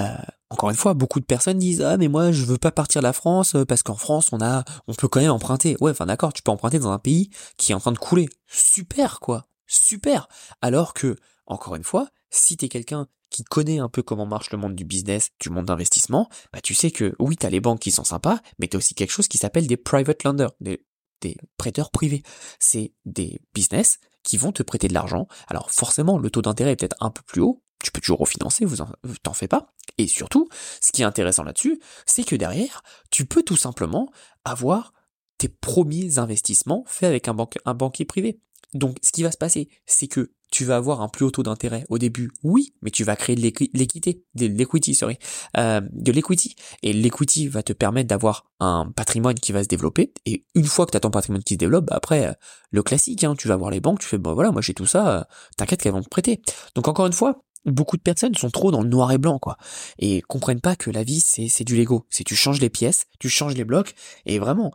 [0.00, 0.16] euh,
[0.50, 3.06] encore une fois, beaucoup de personnes disent ah mais moi je veux pas partir de
[3.06, 5.76] la France parce qu'en France on a, on peut quand même emprunter.
[5.80, 8.28] Ouais, enfin d'accord, tu peux emprunter dans un pays qui est en train de couler.
[8.46, 10.28] Super quoi, super.
[10.62, 11.16] Alors que
[11.46, 14.84] encore une fois, si t'es quelqu'un qui connaît un peu comment marche le monde du
[14.84, 18.38] business, du monde d'investissement, bah tu sais que oui, t'as les banques qui sont sympas,
[18.58, 20.84] mais t'as aussi quelque chose qui s'appelle des private lenders, des,
[21.20, 22.22] des prêteurs privés.
[22.60, 25.26] C'est des business qui vont te prêter de l'argent.
[25.48, 28.64] Alors forcément, le taux d'intérêt est peut-être un peu plus haut, tu peux toujours refinancer,
[28.64, 28.76] vous
[29.22, 29.74] t'en fais pas.
[29.98, 30.48] Et surtout,
[30.80, 34.10] ce qui est intéressant là-dessus, c'est que derrière, tu peux tout simplement
[34.44, 34.92] avoir
[35.38, 38.40] tes premiers investissements faits avec un, un banquier privé.
[38.72, 41.42] Donc, ce qui va se passer, c'est que tu vas avoir un plus haut taux
[41.42, 45.18] d'intérêt au début, oui, mais tu vas créer de l'équité, de l'equity, sorry,
[45.56, 46.54] euh, de l'equity.
[46.84, 50.12] Et l'equity va te permettre d'avoir un patrimoine qui va se développer.
[50.26, 52.32] Et une fois que tu as ton patrimoine qui se développe, bah après, euh,
[52.70, 54.86] le classique, hein, tu vas voir les banques, tu fais, bon voilà, moi j'ai tout
[54.86, 55.24] ça, euh,
[55.56, 56.40] t'inquiète qu'elles vont te prêter.
[56.76, 59.56] Donc encore une fois, beaucoup de personnes sont trop dans le noir et blanc, quoi,
[59.98, 62.06] et comprennent pas que la vie c'est c'est du Lego.
[62.10, 63.94] C'est tu changes les pièces, tu changes les blocs,
[64.26, 64.72] et vraiment,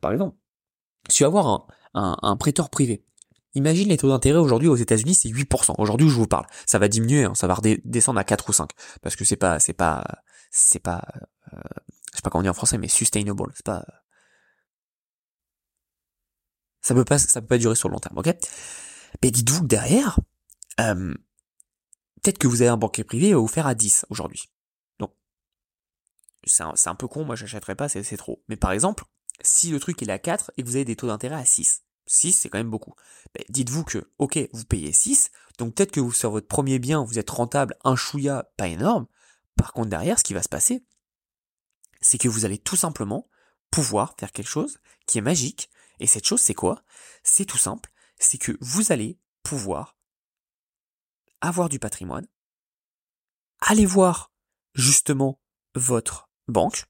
[0.00, 0.36] par exemple,
[1.08, 3.04] si tu vas avoir un, un, un prêteur privé
[3.54, 5.74] Imagine les taux d'intérêt aujourd'hui aux États-Unis, c'est 8%.
[5.78, 8.52] Aujourd'hui où je vous parle, ça va diminuer, hein, ça va redescendre à 4 ou
[8.52, 8.70] 5
[9.00, 10.04] parce que c'est pas c'est pas
[10.50, 11.04] c'est pas
[11.52, 11.60] euh,
[12.12, 13.84] je sais pas comment dire en français mais sustainable, c'est pas
[16.80, 18.34] ça peut pas ça peut pas durer sur le long terme, OK?
[19.22, 20.18] Mais dites-vous que derrière
[20.80, 21.14] euh,
[22.24, 24.48] peut-être que vous avez un banquier privé va vous faire à 10 aujourd'hui.
[24.98, 25.12] Donc
[26.44, 28.42] c'est un, peu con, moi j'achèterais pas, c'est trop.
[28.48, 29.04] Mais par exemple,
[29.42, 31.82] si le truc est à 4 et que vous avez des taux d'intérêt à 6,
[32.06, 32.94] 6, c'est quand même beaucoup.
[33.34, 37.18] Ben, dites-vous que, ok, vous payez 6, donc peut-être que sur votre premier bien, vous
[37.18, 39.06] êtes rentable, un chouïa, pas énorme.
[39.56, 40.84] Par contre, derrière, ce qui va se passer,
[42.00, 43.28] c'est que vous allez tout simplement
[43.70, 45.70] pouvoir faire quelque chose qui est magique.
[46.00, 46.82] Et cette chose, c'est quoi?
[47.22, 47.90] C'est tout simple.
[48.18, 49.96] C'est que vous allez pouvoir
[51.46, 52.26] avoir du patrimoine,
[53.60, 54.32] aller voir
[54.74, 55.40] justement
[55.74, 56.86] votre banque,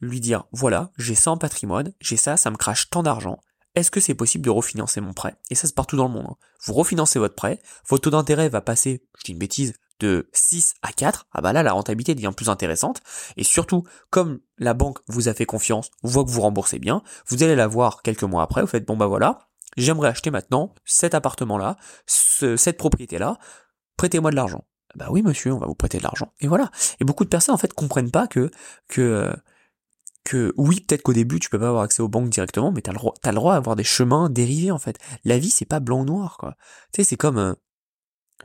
[0.00, 3.40] lui dire, voilà, j'ai ça en patrimoine, j'ai ça, ça me crache tant d'argent,
[3.74, 5.36] est-ce que c'est possible de refinancer mon prêt?
[5.50, 6.28] Et ça c'est partout dans le monde.
[6.30, 6.36] Hein.
[6.64, 10.74] Vous refinancez votre prêt, votre taux d'intérêt va passer, je dis une bêtise, de 6
[10.82, 13.00] à 4, ah bah là la rentabilité devient plus intéressante,
[13.36, 17.42] et surtout, comme la banque vous a fait confiance, voit que vous remboursez bien, vous
[17.42, 21.14] allez la voir quelques mois après, vous faites bon bah voilà, j'aimerais acheter maintenant cet
[21.14, 23.38] appartement-là, cette propriété-là,
[23.96, 24.64] prêtez-moi de l'argent.
[24.94, 26.32] Bah oui monsieur, on va vous prêter de l'argent.
[26.40, 26.70] Et voilà.
[27.00, 28.50] Et beaucoup de personnes en fait comprennent pas que
[28.88, 29.30] que
[30.24, 32.92] que oui, peut-être qu'au début tu peux pas avoir accès aux banques directement, mais t'as
[32.92, 34.98] le droit, t'as le droit d'avoir des chemins dérivés en fait.
[35.24, 36.56] La vie c'est pas blanc noir quoi.
[36.92, 37.54] Tu sais, c'est comme euh,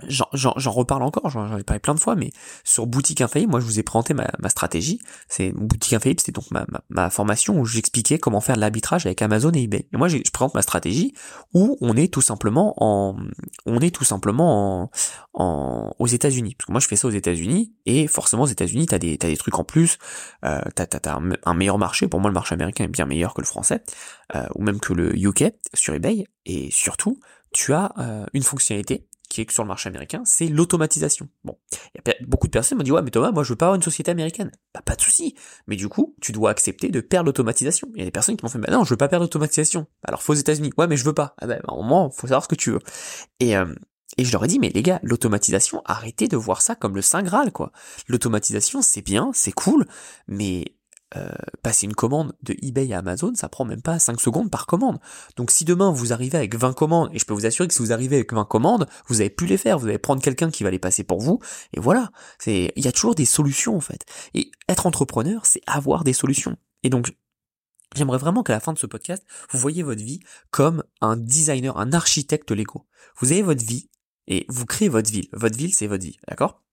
[0.08, 2.32] j'en reparle encore, j'en ai parlé plein de fois, mais
[2.64, 5.00] sur Boutique Infaillible, moi je vous ai présenté ma, stratégie.
[5.28, 9.22] C'est Boutique Infaillible, c'était donc ma, ma, formation où j'expliquais comment faire de l'arbitrage avec
[9.22, 9.88] Amazon et eBay.
[9.94, 11.14] Et moi je présente ma stratégie
[11.54, 13.16] où on est tout simplement en,
[13.66, 14.92] on est tout simplement en,
[15.34, 16.56] en aux États-Unis.
[16.56, 19.28] Parce que moi je fais ça aux États-Unis et forcément aux États-Unis t'as des t'as
[19.28, 19.98] des trucs en plus,
[20.46, 22.08] euh, t'as t'as un, un, meilleur marché.
[22.08, 23.84] Pour moi le marché américain est bien meilleur que le français
[24.36, 27.20] euh, ou même que le UK sur eBay et surtout
[27.54, 31.28] tu as euh, une fonctionnalité qui est sur le marché américain, c'est l'automatisation.
[31.44, 31.58] Bon,
[31.96, 33.76] y a beaucoup de personnes m'ont dit ouais mais Thomas, moi je veux pas avoir
[33.76, 34.52] une société américaine.
[34.74, 35.36] Bah pas de souci.
[35.68, 37.90] Mais du coup, tu dois accepter de perdre l'automatisation.
[37.96, 39.88] Il y a des personnes qui m'ont fait bah non, je veux pas perdre l'automatisation.
[40.04, 40.72] Alors faut aux États-Unis.
[40.78, 41.36] Ouais mais je veux pas.
[41.40, 42.80] Ah bah, à un moment, faut savoir ce que tu veux.
[43.40, 43.74] Et euh,
[44.18, 47.02] et je leur ai dit, mais les gars, l'automatisation, arrêtez de voir ça comme le
[47.02, 47.72] Saint Graal, quoi.
[48.10, 49.88] L'automatisation, c'est bien, c'est cool,
[50.28, 50.66] mais
[51.18, 51.30] euh,
[51.62, 55.00] passer une commande de eBay à Amazon, ça prend même pas 5 secondes par commande.
[55.36, 57.82] Donc si demain vous arrivez avec 20 commandes, et je peux vous assurer que si
[57.82, 60.64] vous arrivez avec 20 commandes, vous avez pu les faire, vous allez prendre quelqu'un qui
[60.64, 61.40] va les passer pour vous,
[61.74, 62.12] et voilà.
[62.40, 64.06] C'est, il y a toujours des solutions en fait.
[64.34, 66.58] Et être entrepreneur, c'est avoir des solutions.
[66.84, 67.14] Et donc,
[67.94, 71.78] J'aimerais vraiment qu'à la fin de ce podcast, vous voyez votre vie comme un designer,
[71.78, 72.88] un architecte Lego.
[73.20, 73.90] Vous avez votre vie
[74.28, 75.28] et vous créez votre ville.
[75.34, 76.64] Votre ville, c'est votre vie, d'accord?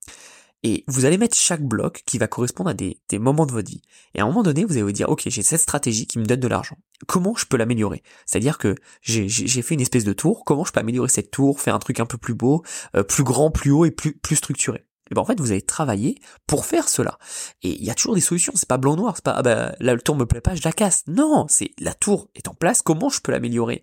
[0.62, 3.82] Et vous allez mettre chaque bloc qui va correspondre à des, moments de votre vie.
[4.14, 6.24] Et à un moment donné, vous allez vous dire, ok, j'ai cette stratégie qui me
[6.24, 6.76] donne de l'argent.
[7.06, 8.02] Comment je peux l'améliorer?
[8.26, 10.44] C'est-à-dire que j'ai fait une espèce de tour.
[10.44, 12.64] Comment je peux améliorer cette tour, faire un truc un peu plus beau,
[12.96, 14.84] euh, plus grand, plus haut et plus, plus structuré?
[15.10, 17.18] Et ben en fait vous allez travailler pour faire cela.
[17.62, 19.74] Et il y a toujours des solutions, c'est pas blanc noir, c'est pas ah ben
[19.80, 21.04] là le tour me plaît pas, je la casse.
[21.06, 23.82] Non, c'est la tour est en place, comment je peux l'améliorer?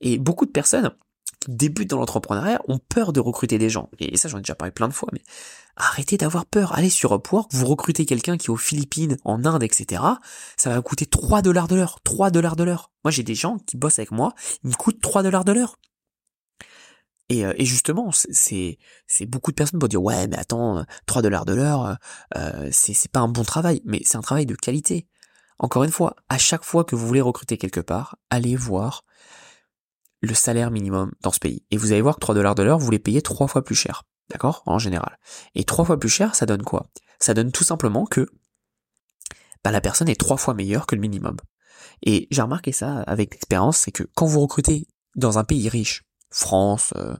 [0.00, 0.94] Et beaucoup de personnes
[1.42, 3.88] qui débutent dans l'entrepreneuriat ont peur de recruter des gens.
[3.98, 5.22] Et ça j'en ai déjà parlé plein de fois, mais
[5.76, 6.74] Arrêtez d'avoir peur.
[6.74, 10.02] Allez sur Upwork, vous recrutez quelqu'un qui est aux Philippines, en Inde, etc.
[10.56, 12.00] Ça va coûter 3 dollars de l'heure.
[12.04, 12.90] 3 dollars de l'heure.
[13.04, 14.34] Moi, j'ai des gens qui bossent avec moi,
[14.64, 15.78] ils me coûtent 3 dollars de l'heure.
[17.30, 18.78] Et, euh, et, justement, c'est
[19.22, 21.96] beaucoup de personnes vont dire ouais mais attends 3 dollars de l'heure,
[22.36, 25.06] euh, c'est c'est pas un bon travail, mais c'est un travail de qualité.
[25.58, 29.04] Encore une fois, à chaque fois que vous voulez recruter quelque part, allez voir
[30.22, 31.64] le salaire minimum dans ce pays.
[31.70, 33.74] Et vous allez voir que 3 dollars de l'heure, vous les payez trois fois plus
[33.74, 34.04] cher.
[34.30, 34.62] D'accord?
[34.66, 35.18] En général.
[35.54, 36.88] Et trois fois plus cher, ça donne quoi?
[37.18, 38.28] Ça donne tout simplement que
[39.64, 41.36] bah, la personne est trois fois meilleure que le minimum.
[42.02, 46.04] Et j'ai remarqué ça avec l'expérience, c'est que quand vous recrutez dans un pays riche,
[46.30, 47.14] France, euh,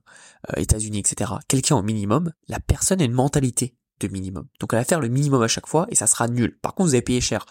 [0.51, 4.47] euh, États-Unis, etc., quelqu'un au minimum, la personne a une mentalité de minimum.
[4.59, 6.59] Donc elle va faire le minimum à chaque fois et ça sera nul.
[6.63, 7.45] Par contre, vous avez payé cher.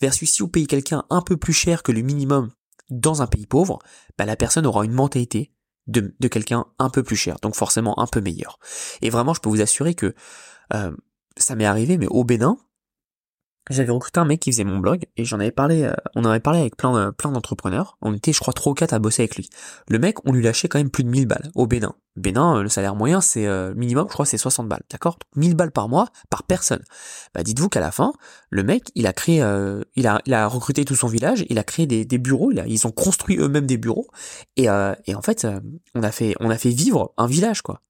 [0.00, 2.50] Versus si vous payez quelqu'un un peu plus cher que le minimum
[2.90, 3.78] dans un pays pauvre,
[4.18, 5.52] bah, la personne aura une mentalité
[5.86, 8.58] de, quelqu'un un peu plus cher, donc forcément un peu meilleur.
[9.00, 10.14] Et vraiment, je peux vous assurer que
[10.74, 10.94] euh,
[11.36, 12.56] ça m'est arrivé, mais au Bénin,
[13.70, 16.30] j'avais recruté un mec qui faisait mon blog et j'en avais parlé, euh, on en
[16.30, 17.96] avait parlé avec plein, de, plein d'entrepreneurs.
[18.02, 19.48] On était, je crois, trois ou quatre à bosser avec lui.
[19.88, 21.94] Le mec, on lui lâchait quand même plus de 1000 balles au Bénin.
[22.16, 25.18] Bénin, euh, le salaire moyen, c'est euh, minimum, je crois, c'est 60 balles, d'accord?
[25.36, 26.82] 1000 balles par mois par personne.
[27.34, 28.12] Bah, dites-vous qu'à la fin,
[28.50, 29.44] le mec, il a créé,
[29.94, 33.38] il a, recruté tout son village, il a créé des, bureaux, il ils ont construit
[33.38, 34.08] eux-mêmes des bureaux
[34.56, 35.46] et, en fait,
[35.94, 37.80] on a fait vivre un village, quoi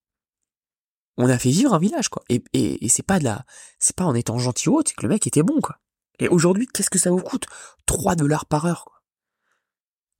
[1.17, 3.45] on a fait vivre un village quoi et, et, et c'est pas de la
[3.79, 5.79] c'est pas en étant gentil ou c'est que le mec était bon quoi
[6.19, 7.47] et aujourd'hui, qu'est-ce que ça vous coûte?
[7.87, 8.85] 3 dollars par heure.
[8.85, 9.03] Quoi.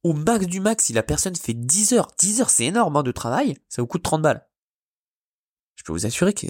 [0.03, 3.03] Au max du max, si la personne fait 10 heures, 10 heures c'est énorme hein,
[3.03, 4.47] de travail, ça vous coûte 30 balles.
[5.75, 6.45] Je peux vous assurer que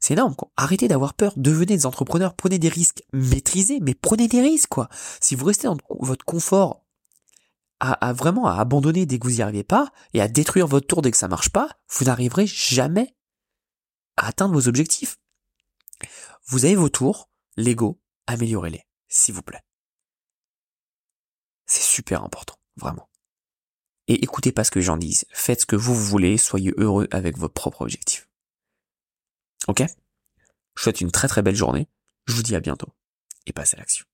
[0.00, 0.34] c'est énorme.
[0.34, 0.50] Quoi.
[0.56, 4.70] Arrêtez d'avoir peur, devenez des entrepreneurs, prenez des risques, maîtrisez, mais prenez des risques.
[4.70, 4.88] quoi.
[5.20, 6.82] Si vous restez dans votre confort
[7.78, 11.02] à, vraiment à abandonner dès que vous n'y arrivez pas et à détruire votre tour
[11.02, 13.14] dès que ça marche pas, vous n'arriverez jamais
[14.16, 15.18] à atteindre vos objectifs.
[16.46, 19.62] Vous avez vos tours, l'ego, améliorez-les, s'il vous plaît.
[21.66, 23.08] C'est super important, vraiment.
[24.08, 27.08] Et écoutez pas ce que les gens disent, faites ce que vous voulez, soyez heureux
[27.10, 28.28] avec vos propres objectifs.
[29.66, 29.82] Ok?
[30.76, 31.88] Je souhaite une très très belle journée,
[32.26, 32.94] je vous dis à bientôt,
[33.46, 34.06] et passez à l'action.